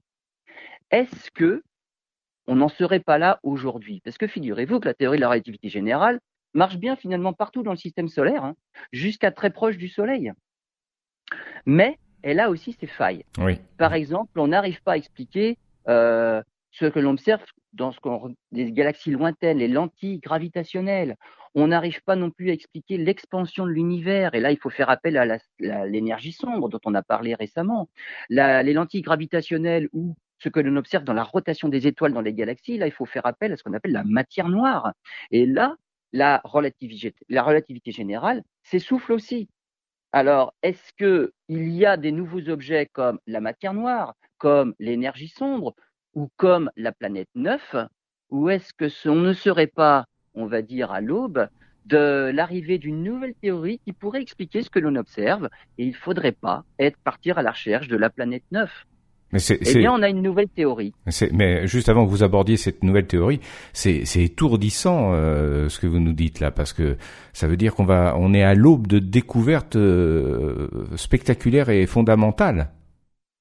Est-ce 0.90 1.30
que 1.30 1.62
on 2.46 2.56
n'en 2.56 2.68
serait 2.68 3.00
pas 3.00 3.18
là 3.18 3.38
aujourd'hui? 3.42 4.00
Parce 4.04 4.18
que 4.18 4.26
figurez-vous 4.26 4.80
que 4.80 4.88
la 4.88 4.94
théorie 4.94 5.18
de 5.18 5.22
la 5.22 5.28
relativité 5.28 5.68
générale 5.68 6.20
marche 6.52 6.76
bien 6.76 6.96
finalement 6.96 7.32
partout 7.32 7.62
dans 7.62 7.70
le 7.70 7.76
système 7.76 8.08
solaire, 8.08 8.44
hein, 8.44 8.56
jusqu'à 8.92 9.30
très 9.30 9.50
proche 9.50 9.76
du 9.76 9.88
Soleil. 9.88 10.32
Mais 11.64 11.98
elle 12.22 12.40
a 12.40 12.50
aussi 12.50 12.72
ses 12.72 12.86
failles. 12.86 13.24
Par 13.78 13.94
exemple, 13.94 14.38
on 14.40 14.48
n'arrive 14.48 14.82
pas 14.82 14.92
à 14.92 14.96
expliquer 14.96 15.58
euh, 15.88 16.42
ce 16.72 16.86
que 16.86 16.98
l'on 16.98 17.12
observe 17.12 17.42
dans 17.72 17.92
ce 17.92 17.98
des 18.52 18.72
galaxies 18.72 19.10
lointaines, 19.10 19.58
les 19.58 19.68
lentilles 19.68 20.18
gravitationnelles. 20.18 21.16
On 21.54 21.68
n'arrive 21.68 22.02
pas 22.02 22.16
non 22.16 22.30
plus 22.30 22.50
à 22.50 22.52
expliquer 22.52 22.96
l'expansion 22.96 23.66
de 23.66 23.70
l'univers. 23.70 24.34
Et 24.34 24.40
là, 24.40 24.50
il 24.50 24.58
faut 24.58 24.70
faire 24.70 24.90
appel 24.90 25.16
à 25.16 25.38
l'énergie 25.86 26.32
sombre 26.32 26.68
dont 26.68 26.80
on 26.84 26.94
a 26.94 27.02
parlé 27.02 27.34
récemment. 27.34 27.88
les 28.28 28.72
lentilles 28.72 29.02
gravitationnelles 29.02 29.88
ou 29.92 30.16
ce 30.38 30.48
que 30.48 30.60
l'on 30.60 30.76
observe 30.76 31.04
dans 31.04 31.12
la 31.12 31.22
rotation 31.22 31.68
des 31.68 31.86
étoiles 31.86 32.14
dans 32.14 32.22
les 32.22 32.32
galaxies, 32.32 32.78
là, 32.78 32.86
il 32.86 32.92
faut 32.92 33.06
faire 33.06 33.26
appel 33.26 33.52
à 33.52 33.56
ce 33.56 33.62
qu'on 33.62 33.74
appelle 33.74 33.92
la 33.92 34.04
matière 34.04 34.48
noire. 34.48 34.92
Et 35.30 35.46
là, 35.46 35.76
la 36.12 36.40
relativité, 36.44 37.14
la 37.28 37.42
relativité 37.42 37.92
générale 37.92 38.42
s'essouffle 38.62 39.12
aussi. 39.12 39.48
Alors, 40.12 40.54
est-ce 40.62 40.92
qu'il 40.94 41.68
y 41.72 41.86
a 41.86 41.96
des 41.96 42.10
nouveaux 42.10 42.48
objets 42.48 42.86
comme 42.86 43.20
la 43.26 43.40
matière 43.40 43.74
noire, 43.74 44.14
comme 44.38 44.74
l'énergie 44.80 45.28
sombre, 45.28 45.74
ou 46.20 46.28
comme 46.36 46.70
la 46.76 46.92
planète 46.92 47.30
9, 47.34 47.76
ou 48.28 48.50
est-ce 48.50 48.74
que 48.74 49.08
on 49.08 49.14
ne 49.14 49.32
serait 49.32 49.66
pas, 49.66 50.04
on 50.34 50.44
va 50.44 50.60
dire, 50.60 50.92
à 50.92 51.00
l'aube 51.00 51.48
de 51.86 52.30
l'arrivée 52.34 52.76
d'une 52.76 53.02
nouvelle 53.02 53.32
théorie 53.40 53.80
qui 53.86 53.94
pourrait 53.94 54.20
expliquer 54.20 54.62
ce 54.62 54.68
que 54.68 54.78
l'on 54.78 54.96
observe, 54.96 55.48
et 55.78 55.84
il 55.84 55.92
ne 55.92 55.96
faudrait 55.96 56.32
pas 56.32 56.64
être 56.78 56.98
partir 56.98 57.38
à 57.38 57.42
la 57.42 57.52
recherche 57.52 57.88
de 57.88 57.96
la 57.96 58.10
planète 58.10 58.44
9 58.52 58.70
mais 59.32 59.38
eh 59.48 59.78
bien, 59.78 59.92
on 59.92 60.02
a 60.02 60.08
une 60.08 60.22
nouvelle 60.22 60.48
théorie. 60.48 60.92
Mais 61.30 61.64
juste 61.68 61.88
avant 61.88 62.04
que 62.04 62.10
vous 62.10 62.24
abordiez 62.24 62.56
cette 62.56 62.82
nouvelle 62.82 63.06
théorie, 63.06 63.38
c'est 63.72 64.02
étourdissant 64.16 65.12
euh, 65.12 65.68
ce 65.68 65.78
que 65.78 65.86
vous 65.86 66.00
nous 66.00 66.12
dites 66.12 66.40
là, 66.40 66.50
parce 66.50 66.72
que 66.72 66.96
ça 67.32 67.46
veut 67.46 67.56
dire 67.56 67.76
qu'on 67.76 67.84
va, 67.84 68.16
on 68.18 68.34
est 68.34 68.42
à 68.42 68.54
l'aube 68.54 68.88
de 68.88 68.98
découvertes 68.98 69.76
euh, 69.76 70.66
spectaculaires 70.96 71.68
et 71.68 71.86
fondamentales. 71.86 72.72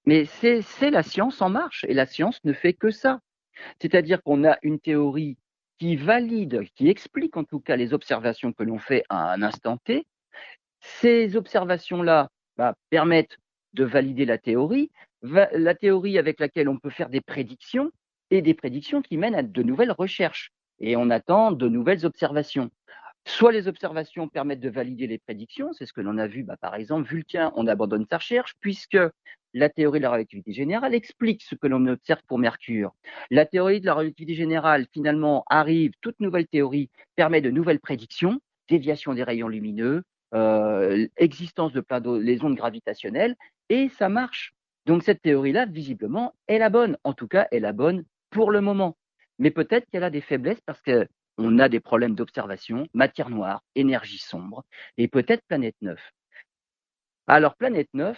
Mais 0.06 0.26
c'est 0.26 0.90
la 0.90 1.04
science 1.04 1.42
en 1.42 1.50
marche, 1.50 1.86
et 1.88 1.94
la 1.94 2.06
science 2.06 2.40
ne 2.44 2.54
fait 2.54 2.74
que 2.74 2.92
ça. 2.92 3.20
C'est-à-dire 3.82 4.24
qu'on 4.24 4.46
a 4.46 4.58
une 4.62 4.80
théorie 4.80 5.38
qui 5.80 5.96
valide, 5.96 6.64
qui 6.76 6.90
explique 6.90 7.38
en 7.38 7.44
tout 7.44 7.60
cas 7.60 7.76
les 7.76 7.94
observations 7.94 8.54
que 8.54 8.64
l'on 8.64 8.80
fait 8.80 9.04
à 9.10 9.32
un 9.32 9.42
instant 9.42 9.78
T. 9.78 10.06
Ces 10.80 11.36
observations-là 11.36 12.30
bah, 12.58 12.76
permettent 12.90 13.38
de 13.74 13.84
valider 13.84 14.26
la 14.26 14.38
théorie, 14.38 14.92
la 15.22 15.76
théorie 15.76 16.18
avec 16.18 16.40
laquelle 16.40 16.70
on 16.70 16.78
peut 16.78 16.90
faire 16.90 17.10
des 17.10 17.22
prédictions, 17.22 17.92
et 18.32 18.42
des 18.42 18.54
prédictions 18.54 19.02
qui 19.02 19.18
mènent 19.18 19.36
à 19.36 19.44
de 19.44 19.64
nouvelles 19.64 19.92
recherches. 19.92 20.52
Et 20.80 20.96
on 20.96 21.10
attend 21.10 21.52
de 21.52 21.68
nouvelles 21.68 22.06
observations. 22.06 22.70
Soit 23.26 23.52
les 23.52 23.68
observations 23.68 24.28
permettent 24.28 24.60
de 24.60 24.70
valider 24.70 25.08
les 25.08 25.18
prédictions, 25.18 25.72
c'est 25.74 25.86
ce 25.86 25.94
que 25.94 26.02
l'on 26.02 26.18
a 26.18 26.28
vu, 26.28 26.44
bah, 26.44 26.58
par 26.60 26.76
exemple, 26.76 27.08
Vulcain, 27.08 27.52
on 27.56 27.68
abandonne 27.68 28.06
sa 28.10 28.18
recherche, 28.18 28.56
puisque 28.60 28.98
la 29.54 29.70
théorie 29.70 30.00
de 30.00 30.04
la 30.04 30.12
relativité 30.12 30.54
générale 30.54 30.94
explique 30.94 31.44
ce 31.44 31.56
que 31.56 31.68
l'on 31.68 31.86
observe 31.88 32.22
pour 32.28 32.40
Mercure. 32.40 32.94
La 33.32 33.46
théorie 33.46 33.82
de 33.82 33.86
la 33.86 33.94
relativité 33.94 34.36
générale, 34.36 34.86
finalement, 34.94 35.44
arrive, 35.50 35.92
toute 36.02 36.20
nouvelle 36.20 36.48
théorie 36.48 36.90
permet 37.16 37.42
de 37.42 37.50
nouvelles 37.50 37.80
prédictions, 37.80 38.40
déviation 38.68 39.14
des 39.14 39.24
rayons 39.24 39.48
lumineux, 39.48 40.04
euh, 40.36 41.08
existence 41.18 41.74
de 41.74 41.82
plein 41.82 42.00
les 42.20 42.44
ondes 42.44 42.56
gravitationnelles, 42.56 43.36
et 43.70 43.90
ça 43.90 44.10
marche. 44.10 44.54
Donc 44.86 45.04
cette 45.04 45.22
théorie-là, 45.22 45.66
visiblement, 45.66 46.34
est 46.48 46.60
la 46.60 46.70
bonne. 46.70 46.98
En 47.04 47.14
tout 47.14 47.28
cas, 47.28 47.48
est 47.52 47.60
la 47.60 47.74
bonne 47.74 48.06
pour 48.30 48.52
le 48.52 48.62
moment. 48.62 48.98
Mais 49.40 49.52
peut-être 49.52 49.88
qu'elle 49.90 50.04
a 50.04 50.10
des 50.10 50.22
faiblesses 50.22 50.62
parce 50.66 50.82
que 50.82 51.08
on 51.40 51.58
a 51.58 51.70
des 51.70 51.80
problèmes 51.80 52.16
d'observation, 52.16 52.88
matière 52.94 53.30
noire, 53.30 53.64
énergie 53.76 54.20
sombre, 54.20 54.64
et 54.98 55.08
peut-être 55.08 55.44
planète 55.48 55.76
9. 55.82 55.98
Alors, 57.28 57.56
planète 57.56 57.90
9, 57.94 58.18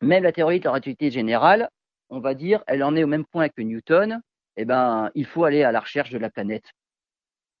même 0.00 0.22
la 0.22 0.32
théorie 0.32 0.60
de 0.60 0.64
la 0.64 0.70
relativité 0.70 1.10
générale, 1.10 1.68
on 2.10 2.20
va 2.20 2.34
dire, 2.34 2.62
elle 2.66 2.84
en 2.84 2.94
est 2.94 3.02
au 3.02 3.08
même 3.08 3.24
point 3.24 3.48
que 3.48 3.62
Newton, 3.62 4.20
eh 4.56 4.64
ben, 4.64 5.10
il 5.14 5.26
faut 5.26 5.44
aller 5.44 5.64
à 5.64 5.72
la 5.72 5.80
recherche 5.80 6.10
de 6.10 6.18
la 6.18 6.30
planète. 6.30 6.70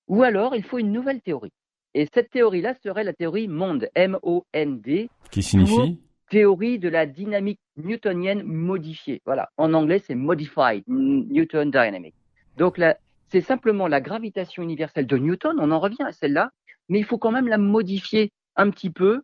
Ou 0.06 0.22
alors, 0.22 0.54
il 0.54 0.62
faut 0.62 0.78
une 0.78 0.92
nouvelle 0.92 1.20
théorie. 1.20 1.52
Et 1.94 2.08
cette 2.12 2.30
théorie-là 2.30 2.74
serait 2.82 3.04
la 3.04 3.12
théorie 3.12 3.48
monde, 3.48 3.88
M-O-N-D. 3.94 5.08
Qui 5.30 5.42
signifie 5.42 6.00
Théorie 6.30 6.78
de 6.78 6.88
la 6.88 7.06
dynamique 7.06 7.60
newtonienne 7.76 8.42
modifiée. 8.42 9.20
Voilà. 9.24 9.50
En 9.56 9.74
anglais, 9.74 9.98
c'est 9.98 10.14
Modified 10.14 10.84
Newton 10.86 11.70
Dynamic. 11.70 12.14
Donc, 12.56 12.78
la, 12.78 12.96
c'est 13.28 13.40
simplement 13.40 13.88
la 13.88 14.00
gravitation 14.00 14.62
universelle 14.62 15.06
de 15.06 15.16
Newton, 15.16 15.56
on 15.58 15.70
en 15.70 15.80
revient 15.80 16.02
à 16.04 16.12
celle-là, 16.12 16.50
mais 16.88 16.98
il 16.98 17.04
faut 17.04 17.18
quand 17.18 17.32
même 17.32 17.48
la 17.48 17.58
modifier 17.58 18.30
un 18.56 18.70
petit 18.70 18.90
peu 18.90 19.22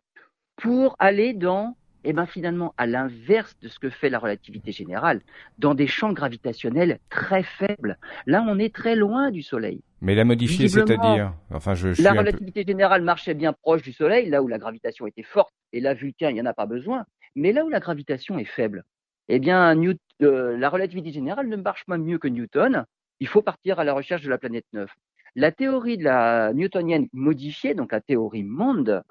pour 0.55 0.95
aller 0.99 1.33
dans, 1.33 1.75
eh 2.03 2.13
ben 2.13 2.25
finalement, 2.25 2.73
à 2.77 2.87
l'inverse 2.87 3.57
de 3.61 3.67
ce 3.67 3.79
que 3.79 3.89
fait 3.89 4.09
la 4.09 4.19
relativité 4.19 4.71
générale, 4.71 5.21
dans 5.57 5.73
des 5.73 5.87
champs 5.87 6.13
gravitationnels 6.13 6.99
très 7.09 7.43
faibles. 7.43 7.97
Là, 8.25 8.43
on 8.47 8.59
est 8.59 8.73
très 8.73 8.95
loin 8.95 9.31
du 9.31 9.41
Soleil. 9.41 9.81
Mais 10.01 10.15
la 10.15 10.25
modifier, 10.25 10.67
c'est-à-dire 10.67 11.33
enfin, 11.51 11.75
je, 11.75 11.93
je 11.93 12.01
La 12.01 12.13
relativité 12.13 12.63
générale 12.67 13.03
marchait 13.03 13.33
bien 13.33 13.53
proche 13.53 13.81
du 13.83 13.93
Soleil, 13.93 14.29
là 14.29 14.41
où 14.41 14.47
la 14.47 14.57
gravitation 14.57 15.07
était 15.07 15.23
forte, 15.23 15.53
et 15.73 15.79
là, 15.79 15.93
Vulcain, 15.93 16.29
il 16.29 16.33
n'y 16.33 16.41
en 16.41 16.45
a 16.45 16.53
pas 16.53 16.65
besoin. 16.65 17.05
Mais 17.35 17.53
là 17.53 17.63
où 17.63 17.69
la 17.69 17.79
gravitation 17.79 18.37
est 18.37 18.45
faible, 18.45 18.83
eh 19.29 19.39
bien, 19.39 19.75
euh, 20.21 20.57
la 20.57 20.69
relativité 20.69 21.11
générale 21.11 21.47
ne 21.47 21.55
marche 21.55 21.85
pas 21.85 21.97
mieux 21.97 22.17
que 22.17 22.27
Newton. 22.27 22.85
Il 23.21 23.27
faut 23.27 23.43
partir 23.43 23.79
à 23.79 23.83
la 23.83 23.93
recherche 23.93 24.23
de 24.23 24.29
la 24.29 24.39
planète 24.39 24.65
9. 24.73 24.89
La 25.35 25.51
théorie 25.51 25.97
de 25.97 26.03
la 26.03 26.53
newtonienne 26.53 27.07
modifiée, 27.13 27.75
donc 27.75 27.91
la 27.91 28.01
théorie 28.01 28.43
monde, 28.43 29.03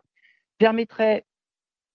permettrait 0.59 1.25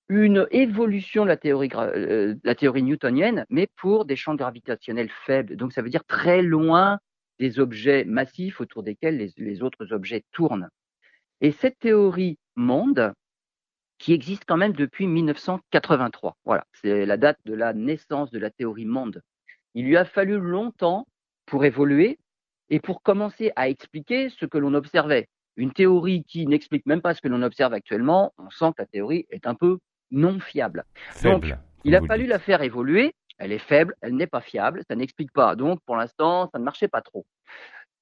une 0.08 0.48
évolution 0.50 1.24
de 1.24 1.28
la 1.28 1.36
théorie, 1.36 1.70
euh, 1.76 2.36
la 2.46 2.56
théorie 2.56 2.84
newtonienne, 2.84 3.46
mais 3.50 3.68
pour 3.76 4.06
des 4.06 4.16
champs 4.16 4.36
gravitationnels 4.36 5.10
faibles. 5.10 5.58
Donc 5.58 5.74
ça 5.74 5.82
veut 5.82 5.90
dire 5.90 6.06
très 6.06 6.42
loin 6.42 7.00
des 7.38 7.60
objets 7.60 8.06
massifs 8.06 8.62
autour 8.62 8.82
desquels 8.82 9.18
les, 9.18 9.34
les 9.36 9.62
autres 9.62 9.92
objets 9.92 10.24
tournent. 10.32 10.70
Et 11.42 11.52
cette 11.52 11.80
théorie 11.80 12.40
monde, 12.56 13.14
qui 13.98 14.14
existe 14.14 14.46
quand 14.48 14.58
même 14.58 14.74
depuis 14.74 15.08
1983. 15.08 16.38
Voilà, 16.46 16.66
c'est 16.82 17.06
la 17.06 17.18
date 17.18 17.40
de 17.44 17.54
la 17.54 17.74
naissance 17.74 18.32
de 18.32 18.40
la 18.40 18.52
théorie 18.52 18.86
monde. 18.86 19.22
Il 19.74 19.86
lui 19.86 19.98
a 19.98 20.06
fallu 20.06 20.40
longtemps 20.40 21.06
pour 21.46 21.66
évoluer 21.66 22.20
et 22.70 22.80
pour 22.80 23.02
commencer 23.02 23.52
à 23.56 23.70
expliquer 23.70 24.30
ce 24.30 24.46
que 24.46 24.58
l'on 24.58 24.74
observait. 24.74 25.28
Une 25.58 25.72
théorie 25.72 26.24
qui 26.24 26.48
n'explique 26.48 26.86
même 26.86 27.02
pas 27.02 27.14
ce 27.14 27.22
que 27.22 27.28
l'on 27.28 27.42
observe 27.42 27.74
actuellement, 27.74 28.34
on 28.38 28.50
sent 28.50 28.72
que 28.76 28.82
la 28.82 28.88
théorie 28.88 29.26
est 29.30 29.48
un 29.48 29.56
peu 29.56 29.78
non 30.12 30.40
fiable. 30.40 30.84
Donc, 31.24 31.54
il 31.84 31.96
a 31.96 32.02
fallu 32.02 32.26
la 32.26 32.40
faire 32.40 32.62
évoluer. 32.62 33.14
Elle 33.38 33.52
est 33.52 33.60
faible, 33.60 33.96
elle 34.02 34.16
n'est 34.16 34.28
pas 34.28 34.42
fiable, 34.42 34.82
ça 34.90 34.96
n'explique 34.96 35.32
pas. 35.32 35.56
Donc, 35.56 35.80
pour 35.86 35.98
l'instant, 35.98 36.50
ça 36.52 36.60
ne 36.60 36.64
marchait 36.64 36.88
pas 36.88 37.02
trop. 37.02 37.26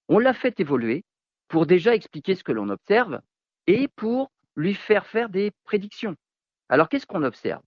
On 0.07 0.19
l'a 0.19 0.33
fait 0.33 0.59
évoluer 0.59 1.03
pour 1.47 1.65
déjà 1.65 1.95
expliquer 1.95 2.35
ce 2.35 2.43
que 2.43 2.51
l'on 2.51 2.69
observe 2.69 3.19
et 3.67 3.87
pour 3.95 4.31
lui 4.55 4.75
faire 4.75 5.05
faire 5.07 5.29
des 5.29 5.51
prédictions. 5.63 6.15
Alors, 6.69 6.87
qu'est-ce 6.89 7.07
qu'on 7.07 7.23
observe? 7.23 7.61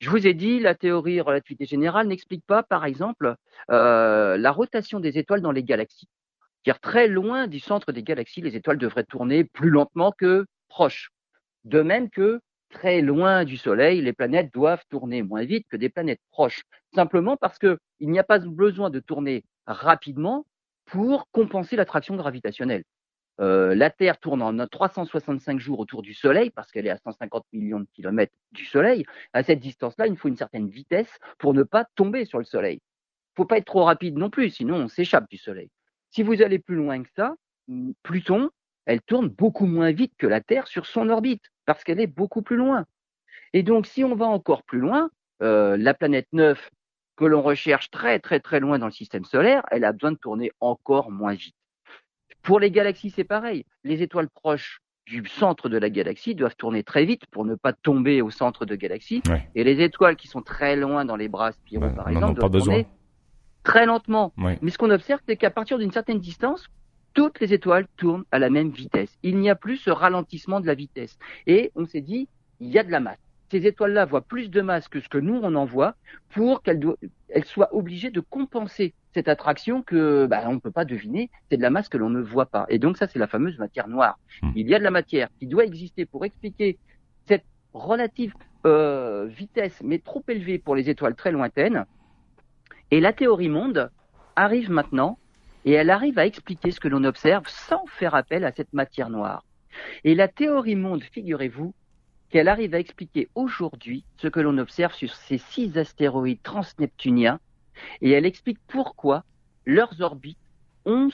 Je 0.00 0.08
vous 0.08 0.26
ai 0.26 0.32
dit, 0.32 0.60
la 0.60 0.74
théorie 0.74 1.20
relativité 1.20 1.66
générale 1.66 2.08
n'explique 2.08 2.44
pas, 2.46 2.62
par 2.62 2.86
exemple, 2.86 3.34
euh, 3.70 4.38
la 4.38 4.50
rotation 4.50 4.98
des 4.98 5.18
étoiles 5.18 5.42
dans 5.42 5.52
les 5.52 5.62
galaxies. 5.62 6.08
Car 6.64 6.80
très 6.80 7.06
loin 7.06 7.46
du 7.46 7.60
centre 7.60 7.92
des 7.92 8.02
galaxies, 8.02 8.40
les 8.40 8.56
étoiles 8.56 8.78
devraient 8.78 9.04
tourner 9.04 9.44
plus 9.44 9.68
lentement 9.70 10.12
que 10.12 10.46
proches. 10.68 11.10
De 11.64 11.82
même 11.82 12.08
que 12.08 12.40
très 12.70 13.02
loin 13.02 13.44
du 13.44 13.58
Soleil, 13.58 14.00
les 14.00 14.14
planètes 14.14 14.52
doivent 14.54 14.84
tourner 14.88 15.22
moins 15.22 15.44
vite 15.44 15.66
que 15.68 15.76
des 15.76 15.90
planètes 15.90 16.20
proches. 16.30 16.62
Simplement 16.94 17.36
parce 17.36 17.58
qu'il 17.58 17.78
n'y 18.00 18.18
a 18.18 18.24
pas 18.24 18.38
besoin 18.38 18.88
de 18.88 19.00
tourner 19.00 19.44
rapidement 19.66 20.46
pour 20.86 21.28
compenser 21.30 21.76
l'attraction 21.76 22.16
gravitationnelle. 22.16 22.84
Euh, 23.40 23.74
la 23.74 23.90
Terre 23.90 24.18
tourne 24.18 24.42
en 24.42 24.66
365 24.66 25.58
jours 25.58 25.80
autour 25.80 26.02
du 26.02 26.12
Soleil 26.12 26.50
parce 26.50 26.70
qu'elle 26.70 26.86
est 26.86 26.90
à 26.90 26.98
150 26.98 27.44
millions 27.52 27.80
de 27.80 27.88
kilomètres 27.94 28.34
du 28.52 28.64
Soleil. 28.66 29.04
À 29.32 29.42
cette 29.42 29.60
distance-là, 29.60 30.06
il 30.06 30.16
faut 30.16 30.28
une 30.28 30.36
certaine 30.36 30.68
vitesse 30.68 31.18
pour 31.38 31.54
ne 31.54 31.62
pas 31.62 31.86
tomber 31.94 32.24
sur 32.26 32.38
le 32.38 32.44
Soleil. 32.44 32.76
Il 32.76 33.36
faut 33.36 33.46
pas 33.46 33.58
être 33.58 33.66
trop 33.66 33.84
rapide 33.84 34.18
non 34.18 34.28
plus, 34.28 34.50
sinon 34.50 34.76
on 34.76 34.88
s'échappe 34.88 35.28
du 35.30 35.38
Soleil. 35.38 35.70
Si 36.10 36.22
vous 36.22 36.42
allez 36.42 36.58
plus 36.58 36.76
loin 36.76 37.02
que 37.02 37.08
ça, 37.16 37.34
Pluton, 38.02 38.50
elle 38.84 39.00
tourne 39.00 39.28
beaucoup 39.28 39.66
moins 39.66 39.92
vite 39.92 40.12
que 40.18 40.26
la 40.26 40.40
Terre 40.40 40.66
sur 40.66 40.86
son 40.86 41.08
orbite 41.08 41.44
parce 41.64 41.84
qu'elle 41.84 42.00
est 42.00 42.06
beaucoup 42.06 42.42
plus 42.42 42.56
loin. 42.56 42.84
Et 43.52 43.62
donc, 43.62 43.86
si 43.86 44.04
on 44.04 44.14
va 44.14 44.26
encore 44.26 44.64
plus 44.64 44.80
loin, 44.80 45.10
euh, 45.42 45.76
la 45.76 45.94
planète 45.94 46.28
9 46.32 46.70
que 47.16 47.24
l'on 47.24 47.42
recherche 47.42 47.90
très 47.90 48.18
très 48.18 48.40
très 48.40 48.60
loin 48.60 48.78
dans 48.78 48.86
le 48.86 48.92
système 48.92 49.24
solaire, 49.24 49.62
elle 49.70 49.84
a 49.84 49.92
besoin 49.92 50.12
de 50.12 50.18
tourner 50.18 50.52
encore 50.60 51.10
moins 51.10 51.34
vite. 51.34 51.54
Pour 52.42 52.60
les 52.60 52.70
galaxies, 52.70 53.10
c'est 53.10 53.24
pareil. 53.24 53.64
Les 53.84 54.02
étoiles 54.02 54.28
proches 54.28 54.80
du 55.06 55.26
centre 55.26 55.68
de 55.68 55.76
la 55.76 55.90
galaxie 55.90 56.34
doivent 56.34 56.56
tourner 56.56 56.84
très 56.84 57.04
vite 57.04 57.26
pour 57.30 57.44
ne 57.44 57.54
pas 57.54 57.72
tomber 57.72 58.22
au 58.22 58.30
centre 58.30 58.64
de 58.64 58.76
galaxie. 58.76 59.22
Et 59.54 59.64
les 59.64 59.82
étoiles 59.82 60.16
qui 60.16 60.28
sont 60.28 60.42
très 60.42 60.76
loin 60.76 61.04
dans 61.04 61.16
les 61.16 61.28
bras 61.28 61.52
spiraux, 61.52 61.90
par 61.90 62.08
exemple, 62.08 62.40
doivent 62.40 62.52
tourner 62.52 62.86
très 63.64 63.86
lentement. 63.86 64.32
Mais 64.36 64.70
ce 64.70 64.78
qu'on 64.78 64.90
observe, 64.90 65.20
c'est 65.28 65.36
qu'à 65.36 65.50
partir 65.50 65.78
d'une 65.78 65.92
certaine 65.92 66.18
distance, 66.18 66.68
toutes 67.12 67.40
les 67.40 67.52
étoiles 67.52 67.86
tournent 67.96 68.24
à 68.30 68.38
la 68.38 68.50
même 68.50 68.70
vitesse. 68.70 69.18
Il 69.22 69.38
n'y 69.38 69.50
a 69.50 69.56
plus 69.56 69.76
ce 69.76 69.90
ralentissement 69.90 70.60
de 70.60 70.66
la 70.66 70.74
vitesse. 70.74 71.18
Et 71.46 71.72
on 71.74 71.84
s'est 71.84 72.00
dit, 72.00 72.28
il 72.60 72.68
y 72.68 72.78
a 72.78 72.84
de 72.84 72.90
la 72.90 73.00
masse 73.00 73.18
ces 73.50 73.66
étoiles-là 73.66 74.04
voient 74.04 74.22
plus 74.22 74.48
de 74.50 74.60
masse 74.60 74.88
que 74.88 75.00
ce 75.00 75.08
que 75.08 75.18
nous 75.18 75.40
on 75.42 75.54
en 75.54 75.64
voit 75.64 75.94
pour 76.30 76.62
qu'elles 76.62 76.94
soient 77.44 77.74
obligées 77.74 78.10
de 78.10 78.20
compenser 78.20 78.94
cette 79.14 79.28
attraction 79.28 79.82
que 79.82 80.26
bah, 80.26 80.42
on 80.46 80.54
ne 80.54 80.58
peut 80.58 80.70
pas 80.70 80.84
deviner, 80.84 81.30
c'est 81.50 81.56
de 81.56 81.62
la 81.62 81.70
masse 81.70 81.88
que 81.88 81.98
l'on 81.98 82.10
ne 82.10 82.20
voit 82.20 82.46
pas. 82.46 82.66
Et 82.68 82.78
donc 82.78 82.96
ça 82.96 83.06
c'est 83.08 83.18
la 83.18 83.26
fameuse 83.26 83.58
matière 83.58 83.88
noire. 83.88 84.18
Hmm. 84.42 84.52
Il 84.54 84.68
y 84.68 84.74
a 84.74 84.78
de 84.78 84.84
la 84.84 84.90
matière 84.90 85.28
qui 85.38 85.46
doit 85.46 85.64
exister 85.64 86.06
pour 86.06 86.24
expliquer 86.24 86.78
cette 87.26 87.44
relative 87.72 88.34
euh, 88.66 89.26
vitesse 89.26 89.80
mais 89.82 89.98
trop 89.98 90.22
élevée 90.28 90.58
pour 90.58 90.74
les 90.74 90.90
étoiles 90.90 91.14
très 91.14 91.32
lointaines. 91.32 91.86
Et 92.90 93.00
la 93.00 93.12
théorie 93.12 93.48
monde 93.48 93.90
arrive 94.36 94.70
maintenant 94.70 95.18
et 95.64 95.72
elle 95.72 95.90
arrive 95.90 96.18
à 96.18 96.26
expliquer 96.26 96.70
ce 96.70 96.80
que 96.80 96.88
l'on 96.88 97.04
observe 97.04 97.44
sans 97.46 97.84
faire 97.86 98.14
appel 98.14 98.44
à 98.44 98.52
cette 98.52 98.72
matière 98.72 99.10
noire. 99.10 99.44
Et 100.04 100.14
la 100.14 100.28
théorie 100.28 100.76
monde, 100.76 101.02
figurez-vous, 101.02 101.74
qu'elle 102.30 102.48
arrive 102.48 102.74
à 102.74 102.78
expliquer 102.78 103.28
aujourd'hui 103.34 104.04
ce 104.16 104.28
que 104.28 104.40
l'on 104.40 104.56
observe 104.58 104.94
sur 104.94 105.14
ces 105.14 105.38
six 105.38 105.76
astéroïdes 105.76 106.42
transneptuniens 106.42 107.40
et 108.00 108.10
elle 108.10 108.26
explique 108.26 108.58
pourquoi 108.66 109.24
leurs 109.66 110.00
orbites 110.00 110.38
ont, 110.84 111.10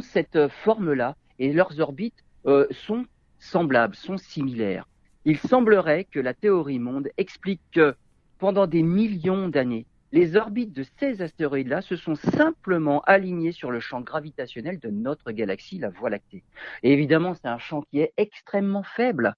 cette 0.00 0.48
forme-là 0.48 1.16
et 1.38 1.52
leurs 1.52 1.80
orbites 1.80 2.24
euh, 2.46 2.66
sont 2.70 3.06
semblables, 3.38 3.94
sont 3.94 4.16
similaires. 4.16 4.88
Il 5.24 5.38
semblerait 5.38 6.04
que 6.04 6.20
la 6.20 6.34
théorie 6.34 6.78
monde 6.78 7.08
explique 7.16 7.60
que 7.72 7.94
pendant 8.38 8.66
des 8.66 8.82
millions 8.82 9.48
d'années, 9.48 9.86
les 10.10 10.36
orbites 10.36 10.72
de 10.72 10.84
ces 10.98 11.20
astéroïdes-là 11.20 11.82
se 11.82 11.96
sont 11.96 12.14
simplement 12.14 13.02
alignées 13.02 13.52
sur 13.52 13.70
le 13.70 13.80
champ 13.80 14.00
gravitationnel 14.00 14.78
de 14.78 14.88
notre 14.88 15.32
galaxie, 15.32 15.78
la 15.78 15.90
Voie 15.90 16.08
lactée. 16.08 16.42
Évidemment, 16.82 17.34
c'est 17.34 17.48
un 17.48 17.58
champ 17.58 17.82
qui 17.90 18.00
est 18.00 18.14
extrêmement 18.16 18.82
faible. 18.82 19.34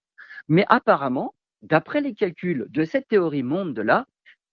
Mais 0.49 0.65
apparemment, 0.69 1.35
d'après 1.63 2.01
les 2.01 2.15
calculs 2.15 2.67
de 2.71 2.85
cette 2.85 3.09
théorie 3.09 3.43
monde-là, 3.43 4.07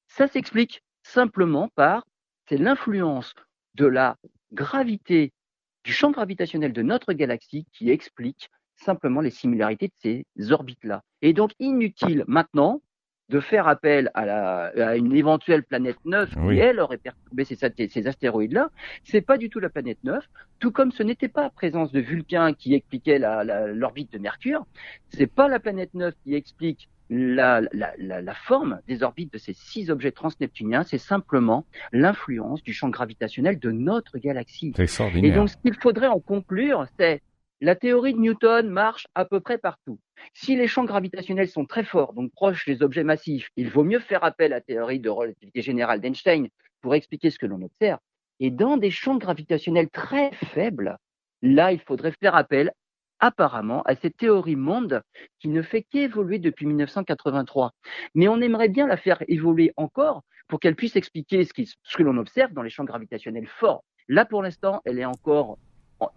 ça 0.07 0.27
s'explique 0.27 0.83
simplement 1.07 1.69
par 1.75 2.05
c'est 2.47 2.57
l'influence 2.57 3.33
de 3.75 3.85
la 3.85 4.17
gravité 4.51 5.31
du 5.83 5.93
champ 5.93 6.11
gravitationnel 6.11 6.73
de 6.73 6.81
notre 6.81 7.13
galaxie 7.13 7.65
qui 7.71 7.89
explique 7.89 8.49
simplement 8.75 9.21
les 9.21 9.29
similarités 9.29 9.87
de 9.87 9.93
ces 10.35 10.51
orbites-là. 10.51 11.01
Et 11.21 11.33
donc 11.33 11.51
inutile 11.59 12.23
maintenant 12.27 12.81
de 13.29 13.39
faire 13.41 13.67
appel 13.67 14.09
à, 14.13 14.25
la, 14.25 14.63
à 14.89 14.95
une 14.95 15.13
éventuelle 15.13 15.63
planète 15.63 15.97
neuve 16.05 16.29
qui, 16.29 16.59
elle, 16.59 16.79
aurait 16.79 16.97
perturbé 16.97 17.43
ces, 17.43 17.57
ces 17.89 18.07
astéroïdes-là. 18.07 18.69
C'est 19.03 19.21
pas 19.21 19.37
du 19.37 19.49
tout 19.49 19.59
la 19.59 19.69
planète 19.69 20.01
neuve, 20.03 20.23
tout 20.59 20.71
comme 20.71 20.91
ce 20.91 21.03
n'était 21.03 21.27
pas 21.27 21.43
la 21.43 21.49
présence 21.49 21.91
de 21.91 21.99
Vulcain 21.99 22.53
qui 22.53 22.73
expliquait 22.73 23.19
l'orbite 23.19 24.13
de 24.13 24.17
Mercure. 24.17 24.65
C'est 25.09 25.27
pas 25.27 25.49
la 25.49 25.59
planète 25.59 25.93
neuve 25.93 26.13
qui 26.23 26.35
explique 26.35 26.89
la, 27.09 27.61
la, 27.71 27.93
la, 27.97 28.33
forme 28.33 28.81
des 28.87 29.03
orbites 29.03 29.31
de 29.31 29.37
ces 29.37 29.53
six 29.53 29.89
objets 29.89 30.11
transneptuniens, 30.11 30.83
c'est 30.83 30.97
simplement 30.97 31.65
l'influence 31.91 32.61
du 32.63 32.73
champ 32.73 32.89
gravitationnel 32.89 33.59
de 33.59 33.71
notre 33.71 34.17
galaxie. 34.17 34.73
Et 35.23 35.31
donc, 35.31 35.49
ce 35.49 35.57
qu'il 35.57 35.75
faudrait 35.75 36.07
en 36.07 36.19
conclure, 36.19 36.85
c'est 36.99 37.21
la 37.61 37.75
théorie 37.75 38.13
de 38.13 38.19
Newton 38.19 38.69
marche 38.69 39.07
à 39.15 39.25
peu 39.25 39.39
près 39.39 39.57
partout. 39.57 39.99
Si 40.33 40.55
les 40.55 40.67
champs 40.67 40.85
gravitationnels 40.85 41.47
sont 41.47 41.65
très 41.65 41.83
forts, 41.83 42.13
donc 42.13 42.31
proches 42.31 42.65
des 42.65 42.83
objets 42.83 43.03
massifs, 43.03 43.49
il 43.55 43.69
vaut 43.69 43.83
mieux 43.83 43.99
faire 43.99 44.23
appel 44.23 44.53
à 44.53 44.57
la 44.57 44.61
théorie 44.61 44.99
de 44.99 45.09
relativité 45.09 45.61
générale 45.61 46.01
d'Einstein 46.01 46.49
pour 46.81 46.93
expliquer 46.93 47.31
ce 47.31 47.39
que 47.39 47.45
l'on 47.45 47.61
observe. 47.61 47.99
Et 48.39 48.51
dans 48.51 48.77
des 48.77 48.91
champs 48.91 49.17
gravitationnels 49.17 49.89
très 49.89 50.31
faibles, 50.53 50.97
là, 51.41 51.71
il 51.71 51.79
faudrait 51.79 52.13
faire 52.19 52.35
appel 52.35 52.71
apparemment 53.19 53.81
à 53.83 53.95
cette 53.95 54.17
théorie 54.17 54.55
monde 54.55 55.01
qui 55.39 55.47
ne 55.47 55.61
fait 55.61 55.83
qu'évoluer 55.83 56.39
depuis 56.39 56.65
1983. 56.65 57.71
Mais 58.15 58.27
on 58.27 58.41
aimerait 58.41 58.69
bien 58.69 58.87
la 58.87 58.97
faire 58.97 59.23
évoluer 59.27 59.73
encore 59.77 60.23
pour 60.47 60.59
qu'elle 60.59 60.75
puisse 60.75 60.95
expliquer 60.95 61.43
ce, 61.45 61.53
que 61.53 62.03
l'on 62.03 62.17
observe 62.17 62.53
dans 62.53 62.61
les 62.61 62.69
champs 62.69 62.85
gravitationnels 62.85 63.47
forts. 63.47 63.83
Là, 64.07 64.25
pour 64.25 64.41
l'instant, 64.41 64.81
elle 64.85 64.99
est 64.99 65.05
encore, 65.05 65.57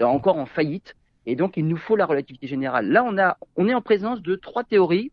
encore 0.00 0.38
en 0.38 0.46
faillite 0.46 0.94
et 1.26 1.36
donc, 1.36 1.56
il 1.56 1.66
nous 1.66 1.76
faut 1.76 1.96
la 1.96 2.06
relativité 2.06 2.46
générale. 2.46 2.88
Là, 2.88 3.04
on, 3.04 3.18
a, 3.18 3.36
on 3.56 3.68
est 3.68 3.74
en 3.74 3.82
présence 3.82 4.22
de 4.22 4.36
trois 4.36 4.64
théories. 4.64 5.12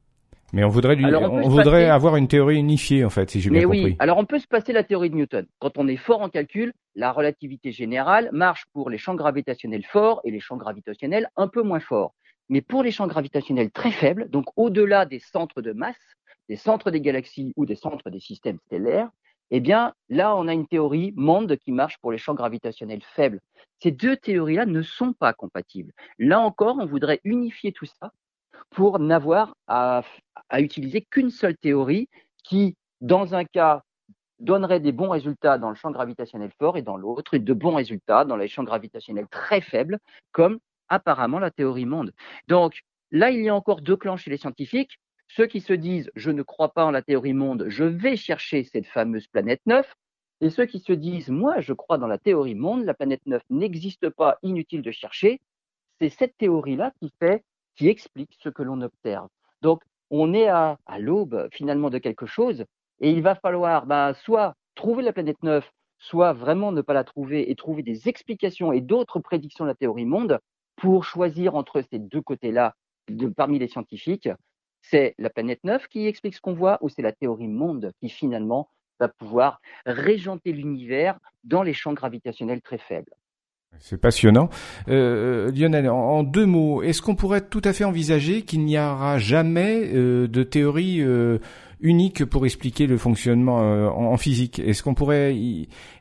Mais 0.53 0.63
on 0.63 0.69
voudrait, 0.69 0.97
on, 1.03 1.49
voudrait 1.49 1.89
avoir 1.89 2.15
une 2.15 2.29
théorie 2.29 2.57
unifiée, 2.57 3.03
en 3.03 3.09
fait, 3.09 3.29
si 3.29 3.41
j'ai 3.41 3.49
bien 3.49 3.63
compris. 3.63 3.83
oui, 3.83 3.95
alors 3.99 4.17
on 4.17 4.25
peut 4.25 4.39
se 4.39 4.47
passer 4.47 4.71
la 4.71 4.83
théorie 4.83 5.09
de 5.09 5.15
Newton. 5.15 5.45
Quand 5.59 5.77
on 5.77 5.87
est 5.89 5.97
fort 5.97 6.21
en 6.21 6.29
calcul, 6.29 6.73
la 6.95 7.11
relativité 7.11 7.73
générale 7.73 8.29
marche 8.31 8.65
pour 8.73 8.89
les 8.89 8.97
champs 8.97 9.15
gravitationnels 9.15 9.83
forts 9.83 10.21
et 10.23 10.31
les 10.31 10.39
champs 10.39 10.55
gravitationnels 10.55 11.29
un 11.35 11.47
peu 11.47 11.63
moins 11.63 11.81
forts. 11.81 12.13
mais 12.49 12.61
pour 12.61 12.81
les 12.81 12.91
champs 12.91 13.07
gravitationnels 13.07 13.71
très 13.71 13.91
faibles, 13.91 14.29
donc 14.29 14.45
au-delà 14.55 15.05
des 15.05 15.19
centres 15.19 15.61
de 15.61 15.73
masse, 15.73 16.15
des 16.47 16.55
centres 16.55 16.91
des 16.91 17.01
galaxies 17.01 17.51
ou 17.57 17.65
des 17.65 17.75
centres 17.75 18.09
des 18.09 18.21
systèmes 18.21 18.57
stellaires, 18.67 19.09
eh 19.51 19.59
bien, 19.59 19.93
là, 20.09 20.35
on 20.35 20.47
a 20.47 20.53
une 20.53 20.67
théorie 20.67 21.13
monde 21.15 21.55
qui 21.57 21.71
marche 21.71 21.97
pour 21.99 22.11
les 22.11 22.17
champs 22.17 22.33
gravitationnels 22.33 23.03
faibles. 23.15 23.39
Ces 23.81 23.91
deux 23.91 24.17
théories-là 24.17 24.65
ne 24.65 24.81
sont 24.81 25.13
pas 25.13 25.33
compatibles. 25.33 25.93
Là 26.19 26.39
encore, 26.39 26.77
on 26.79 26.85
voudrait 26.85 27.21
unifier 27.23 27.71
tout 27.71 27.85
ça 27.85 28.11
pour 28.69 28.99
n'avoir 28.99 29.55
à, 29.67 30.03
utiliser 30.57 31.01
qu'une 31.01 31.29
seule 31.29 31.57
théorie 31.57 32.09
qui, 32.43 32.75
dans 33.01 33.35
un 33.35 33.45
cas, 33.45 33.83
donnerait 34.39 34.79
des 34.79 34.91
bons 34.91 35.09
résultats 35.09 35.57
dans 35.57 35.69
le 35.69 35.75
champ 35.75 35.91
gravitationnel 35.91 36.51
fort 36.59 36.77
et 36.77 36.81
dans 36.81 36.97
l'autre, 36.97 37.37
de 37.37 37.53
bons 37.53 37.75
résultats 37.75 38.23
dans 38.23 38.35
les 38.35 38.47
champs 38.47 38.63
gravitationnels 38.63 39.27
très 39.29 39.61
faibles, 39.61 39.99
comme 40.31 40.59
apparemment 40.89 41.39
la 41.39 41.51
théorie 41.51 41.85
monde. 41.85 42.13
Donc, 42.47 42.81
là, 43.11 43.31
il 43.31 43.41
y 43.41 43.49
a 43.49 43.55
encore 43.55 43.81
deux 43.81 43.97
clans 43.97 44.17
chez 44.17 44.29
les 44.29 44.37
scientifiques. 44.37 44.99
Ceux 45.27 45.47
qui 45.47 45.59
se 45.59 45.73
disent 45.73 46.09
je 46.15 46.31
ne 46.31 46.41
crois 46.41 46.73
pas 46.73 46.85
en 46.85 46.91
la 46.91 47.01
théorie 47.01 47.33
monde, 47.33 47.65
je 47.67 47.83
vais 47.83 48.15
chercher 48.15 48.63
cette 48.63 48.87
fameuse 48.87 49.27
planète 49.27 49.61
9. 49.65 49.91
Et 50.39 50.49
ceux 50.49 50.65
qui 50.65 50.79
se 50.79 50.93
disent 50.93 51.29
moi 51.29 51.59
je 51.59 51.73
crois 51.73 51.97
dans 51.97 52.07
la 52.07 52.17
théorie 52.17 52.55
monde, 52.55 52.85
la 52.85 52.93
planète 52.93 53.21
9 53.25 53.41
n'existe 53.49 54.09
pas, 54.09 54.37
inutile 54.43 54.81
de 54.81 54.91
chercher. 54.91 55.41
C'est 55.99 56.09
cette 56.09 56.37
théorie-là 56.37 56.93
qui 56.99 57.11
fait, 57.19 57.43
qui 57.77 57.87
explique 57.87 58.37
ce 58.41 58.49
que 58.49 58.63
l'on 58.63 58.81
observe. 58.81 59.29
Donc 59.61 59.81
on 60.09 60.33
est 60.33 60.47
à, 60.47 60.77
l'aube 60.99 61.47
finalement 61.51 61.89
de 61.89 61.97
quelque 61.97 62.25
chose 62.25 62.65
et 62.99 63.11
il 63.11 63.21
va 63.21 63.35
falloir 63.35 63.85
bah, 63.85 64.13
soit 64.13 64.55
trouver 64.75 65.03
la 65.03 65.13
planète 65.13 65.41
9, 65.43 65.69
soit 65.99 66.33
vraiment 66.33 66.71
ne 66.71 66.81
pas 66.81 66.93
la 66.93 67.03
trouver 67.03 67.49
et 67.49 67.55
trouver 67.55 67.83
des 67.83 68.09
explications 68.09 68.73
et 68.73 68.81
d'autres 68.81 69.19
prédictions 69.19 69.65
de 69.65 69.69
la 69.69 69.75
théorie 69.75 70.05
monde 70.05 70.39
pour 70.75 71.05
choisir 71.05 71.55
entre 71.55 71.81
ces 71.81 71.99
deux 71.99 72.21
côtés-là 72.21 72.75
parmi 73.35 73.57
les 73.57 73.67
scientifiques 73.67 74.29
c'est 74.81 75.15
la 75.17 75.29
planète 75.29 75.59
9 75.63 75.87
qui 75.87 76.07
explique 76.07 76.35
ce 76.35 76.41
qu'on 76.41 76.53
voit 76.53 76.77
ou 76.81 76.89
c'est 76.89 77.01
la 77.01 77.11
théorie 77.11 77.47
monde 77.47 77.91
qui 77.99 78.09
finalement 78.09 78.69
va 78.99 79.09
pouvoir 79.09 79.59
régenter 79.85 80.51
l'univers 80.51 81.19
dans 81.43 81.63
les 81.63 81.73
champs 81.73 81.93
gravitationnels 81.93 82.61
très 82.61 82.77
faibles. 82.77 83.13
C'est 83.79 83.99
passionnant. 83.99 84.49
Euh, 84.89 85.51
Lionel, 85.51 85.89
en, 85.89 86.23
deux 86.23 86.45
mots, 86.45 86.81
est-ce 86.81 87.01
qu'on 87.01 87.15
pourrait 87.15 87.41
tout 87.41 87.61
à 87.63 87.73
fait 87.73 87.83
envisager 87.83 88.41
qu'il 88.41 88.65
n'y 88.65 88.77
aura 88.77 89.17
jamais 89.17 89.89
euh, 89.93 90.27
de 90.27 90.43
théorie 90.43 91.01
euh, 91.01 91.39
unique 91.79 92.25
pour 92.25 92.45
expliquer 92.45 92.87
le 92.87 92.97
fonctionnement 92.97 93.61
euh, 93.61 93.87
en, 93.87 94.05
en, 94.05 94.17
physique? 94.17 94.59
Est-ce 94.59 94.83
qu'on 94.83 94.93
pourrait, 94.93 95.35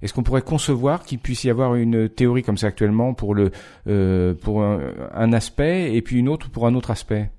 est-ce 0.03 0.12
qu'on 0.12 0.23
pourrait 0.23 0.43
concevoir 0.43 1.05
qu'il 1.05 1.19
puisse 1.19 1.45
y 1.45 1.51
avoir 1.51 1.75
une 1.75 2.09
théorie 2.09 2.43
comme 2.43 2.57
ça 2.57 2.69
actuellement 2.69 3.15
pour 3.15 3.35
le 3.35 3.51
euh, 3.87 4.35
pour 4.35 4.62
un, 4.62 4.81
un, 5.15 5.33
aspect 5.33 5.95
et 5.95 6.03
puis 6.03 6.19
une 6.19 6.29
autre 6.29 6.51
pour 6.51 6.67
un 6.67 6.75
autre 6.75 6.91
aspect? 6.91 7.31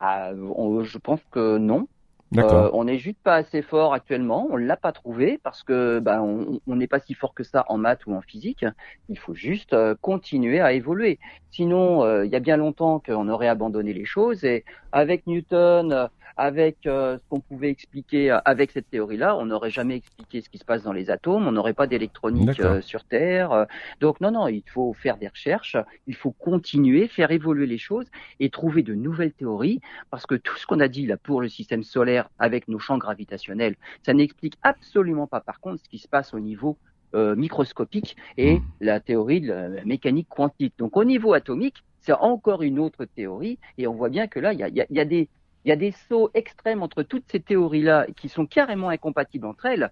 Ah, 0.00 0.32
je 0.34 0.98
pense 0.98 1.20
que 1.30 1.58
non. 1.58 1.88
Euh, 2.36 2.70
on 2.72 2.84
n'est 2.84 2.98
juste 2.98 3.18
pas 3.22 3.36
assez 3.36 3.62
fort 3.62 3.94
actuellement, 3.94 4.48
on 4.50 4.56
l'a 4.56 4.76
pas 4.76 4.92
trouvé 4.92 5.38
parce 5.42 5.62
que 5.62 6.00
ben, 6.00 6.60
on 6.66 6.76
n'est 6.76 6.88
pas 6.88 6.98
si 6.98 7.14
fort 7.14 7.34
que 7.34 7.44
ça 7.44 7.64
en 7.68 7.78
maths 7.78 8.04
ou 8.06 8.14
en 8.14 8.20
physique. 8.20 8.64
Il 9.08 9.18
faut 9.18 9.34
juste 9.34 9.72
euh, 9.72 9.94
continuer 10.00 10.60
à 10.60 10.72
évoluer. 10.72 11.18
Sinon, 11.50 12.02
euh, 12.04 12.26
il 12.26 12.32
y 12.32 12.36
a 12.36 12.40
bien 12.40 12.56
longtemps 12.56 12.98
qu'on 12.98 13.28
aurait 13.28 13.48
abandonné 13.48 13.92
les 13.92 14.04
choses 14.04 14.44
et 14.44 14.64
avec 14.92 15.26
Newton, 15.26 16.08
avec 16.36 16.86
euh, 16.86 17.18
ce 17.18 17.28
qu'on 17.28 17.40
pouvait 17.40 17.70
expliquer 17.70 18.30
euh, 18.30 18.38
avec 18.44 18.70
cette 18.70 18.90
théorie-là, 18.90 19.36
on 19.36 19.46
n'aurait 19.46 19.70
jamais 19.70 19.96
expliqué 19.96 20.40
ce 20.40 20.48
qui 20.48 20.58
se 20.58 20.64
passe 20.64 20.82
dans 20.82 20.92
les 20.92 21.10
atomes, 21.10 21.46
on 21.46 21.52
n'aurait 21.52 21.74
pas 21.74 21.86
d'électronique 21.86 22.60
euh, 22.60 22.80
sur 22.80 23.04
Terre. 23.04 23.66
Donc 24.00 24.20
non, 24.20 24.30
non, 24.30 24.48
il 24.48 24.62
faut 24.66 24.92
faire 24.92 25.16
des 25.16 25.28
recherches, 25.28 25.76
il 26.06 26.14
faut 26.14 26.32
continuer, 26.32 27.08
faire 27.08 27.30
évoluer 27.30 27.66
les 27.66 27.78
choses 27.78 28.06
et 28.40 28.50
trouver 28.50 28.82
de 28.82 28.94
nouvelles 28.94 29.32
théories, 29.32 29.80
parce 30.10 30.26
que 30.26 30.34
tout 30.34 30.56
ce 30.56 30.66
qu'on 30.66 30.80
a 30.80 30.88
dit 30.88 31.06
là 31.06 31.16
pour 31.16 31.40
le 31.40 31.48
système 31.48 31.82
solaire 31.82 32.28
avec 32.38 32.68
nos 32.68 32.78
champs 32.78 32.98
gravitationnels, 32.98 33.76
ça 34.02 34.12
n'explique 34.12 34.54
absolument 34.62 35.26
pas 35.26 35.40
par 35.40 35.60
contre 35.60 35.82
ce 35.82 35.88
qui 35.88 35.98
se 35.98 36.08
passe 36.08 36.34
au 36.34 36.40
niveau 36.40 36.76
microscopique 37.14 38.14
et 38.36 38.58
hmm. 38.58 38.62
la 38.82 39.00
théorie 39.00 39.40
de 39.40 39.48
la 39.48 39.84
mécanique 39.86 40.28
quantique. 40.28 40.74
Donc 40.76 40.98
au 40.98 41.04
niveau 41.04 41.32
atomique, 41.32 41.82
c'est 42.06 42.12
encore 42.12 42.62
une 42.62 42.78
autre 42.78 43.04
théorie 43.04 43.58
et 43.78 43.86
on 43.86 43.94
voit 43.94 44.10
bien 44.10 44.28
que 44.28 44.38
là, 44.38 44.52
il 44.52 44.60
y 44.60 44.62
a, 44.62 44.68
y, 44.68 44.80
a, 44.80 44.86
y 44.90 45.00
a, 45.00 45.04
des 45.04 45.28
il 45.66 45.70
y 45.70 45.72
a 45.72 45.76
des 45.76 45.92
sauts 46.08 46.30
extrêmes 46.32 46.84
entre 46.84 47.02
toutes 47.02 47.24
ces 47.30 47.40
théories-là 47.40 48.06
qui 48.16 48.28
sont 48.28 48.46
carrément 48.46 48.88
incompatibles 48.88 49.46
entre 49.46 49.66
elles. 49.66 49.90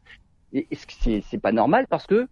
Et 0.53 0.69
c'est 0.71 1.41
pas 1.43 1.51
normal 1.51 1.87
parce 1.91 2.07
que 2.07 2.29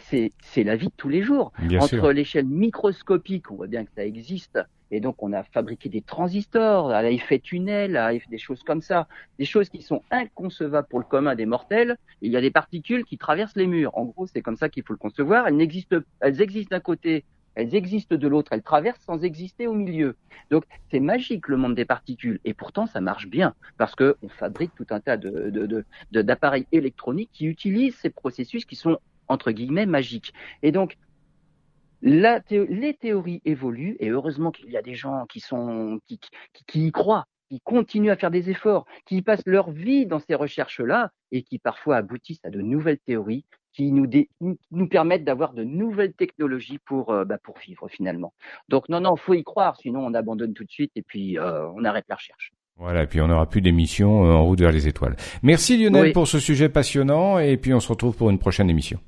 c'est 0.00 0.30
la 0.64 0.76
vie 0.76 0.86
de 0.86 0.92
tous 0.96 1.08
les 1.08 1.20
jours. 1.20 1.52
entre 1.80 2.12
l'échelle 2.12 2.46
microscopique, 2.46 3.50
on 3.50 3.56
voit 3.56 3.66
bien 3.66 3.84
que 3.84 3.90
ça 3.96 4.04
existe, 4.04 4.60
et 4.92 5.00
donc 5.00 5.24
on 5.24 5.32
a 5.32 5.42
fabriqué 5.42 5.88
des 5.88 6.02
transistors 6.02 6.90
à 6.90 7.02
l'effet 7.02 7.40
tunnel, 7.40 7.96
à 7.96 8.12
des 8.12 8.38
choses 8.38 8.62
comme 8.62 8.80
ça, 8.80 9.08
des 9.40 9.44
choses 9.44 9.68
qui 9.68 9.82
sont 9.82 10.02
inconcevables 10.12 10.86
pour 10.88 11.00
le 11.00 11.04
commun 11.04 11.34
des 11.34 11.46
mortels. 11.46 11.96
Il 12.22 12.30
y 12.30 12.36
a 12.36 12.40
des 12.40 12.52
particules 12.52 13.04
qui 13.04 13.18
traversent 13.18 13.56
les 13.56 13.66
murs. 13.66 13.90
En 13.98 14.04
gros, 14.04 14.28
c'est 14.28 14.40
comme 14.40 14.56
ça 14.56 14.68
qu'il 14.68 14.84
faut 14.84 14.92
le 14.92 14.98
concevoir. 14.98 15.48
Elles 15.48 15.60
existent, 15.60 15.96
elles 16.20 16.40
existent 16.40 16.76
d'un 16.76 16.80
côté 16.80 17.24
elles 17.54 17.74
existent 17.74 18.16
de 18.16 18.28
l'autre, 18.28 18.52
elles 18.52 18.62
traversent 18.62 19.04
sans 19.04 19.24
exister 19.24 19.66
au 19.66 19.74
milieu. 19.74 20.16
Donc 20.50 20.64
c'est 20.90 21.00
magique 21.00 21.48
le 21.48 21.56
monde 21.56 21.74
des 21.74 21.84
particules, 21.84 22.40
et 22.44 22.54
pourtant 22.54 22.86
ça 22.86 23.00
marche 23.00 23.28
bien, 23.28 23.54
parce 23.78 23.94
qu'on 23.94 24.28
fabrique 24.28 24.74
tout 24.74 24.86
un 24.90 25.00
tas 25.00 25.16
d'appareils 26.10 26.66
électroniques 26.72 27.30
qui 27.32 27.46
utilisent 27.46 27.96
ces 27.96 28.10
processus 28.10 28.64
qui 28.64 28.76
sont, 28.76 28.98
entre 29.28 29.52
guillemets, 29.52 29.86
magiques. 29.86 30.32
Et 30.62 30.72
donc, 30.72 30.96
les 32.02 32.96
théories 33.00 33.40
évoluent, 33.44 33.96
et 34.00 34.10
heureusement 34.10 34.50
qu'il 34.50 34.70
y 34.70 34.76
a 34.76 34.82
des 34.82 34.94
gens 34.94 35.26
qui 35.26 35.42
y 36.74 36.92
croient, 36.92 37.26
qui 37.48 37.60
continuent 37.60 38.10
à 38.10 38.16
faire 38.16 38.30
des 38.30 38.50
efforts, 38.50 38.84
qui 39.06 39.22
passent 39.22 39.46
leur 39.46 39.70
vie 39.70 40.06
dans 40.06 40.18
ces 40.18 40.34
recherches-là, 40.34 41.12
et 41.32 41.42
qui 41.42 41.58
parfois 41.58 41.96
aboutissent 41.96 42.44
à 42.44 42.50
de 42.50 42.60
nouvelles 42.60 42.98
théories 42.98 43.46
qui 43.74 43.92
nous, 43.92 44.08
nous 44.70 44.88
permettent 44.88 45.24
d'avoir 45.24 45.52
de 45.52 45.64
nouvelles 45.64 46.14
technologies 46.14 46.78
pour, 46.78 47.10
euh, 47.10 47.24
bah, 47.24 47.38
pour 47.42 47.58
vivre 47.58 47.88
finalement. 47.88 48.32
Donc 48.68 48.88
non, 48.88 49.00
non, 49.00 49.16
faut 49.16 49.34
y 49.34 49.42
croire, 49.42 49.76
sinon 49.76 50.06
on 50.06 50.14
abandonne 50.14 50.54
tout 50.54 50.64
de 50.64 50.70
suite 50.70 50.92
et 50.96 51.02
puis 51.02 51.38
euh, 51.38 51.68
on 51.74 51.84
arrête 51.84 52.04
la 52.08 52.14
recherche. 52.14 52.52
Voilà, 52.76 53.02
et 53.04 53.06
puis 53.06 53.20
on 53.20 53.28
n'aura 53.28 53.48
plus 53.48 53.60
d'émissions 53.60 54.24
euh, 54.24 54.32
en 54.32 54.44
route 54.44 54.60
vers 54.60 54.72
les 54.72 54.88
étoiles. 54.88 55.16
Merci 55.42 55.76
Lionel 55.76 56.12
pour 56.12 56.26
ce 56.26 56.38
sujet 56.38 56.68
passionnant 56.68 57.38
et 57.38 57.56
puis 57.56 57.74
on 57.74 57.80
se 57.80 57.88
retrouve 57.88 58.16
pour 58.16 58.30
une 58.30 58.38
prochaine 58.38 58.70
émission. 58.70 58.98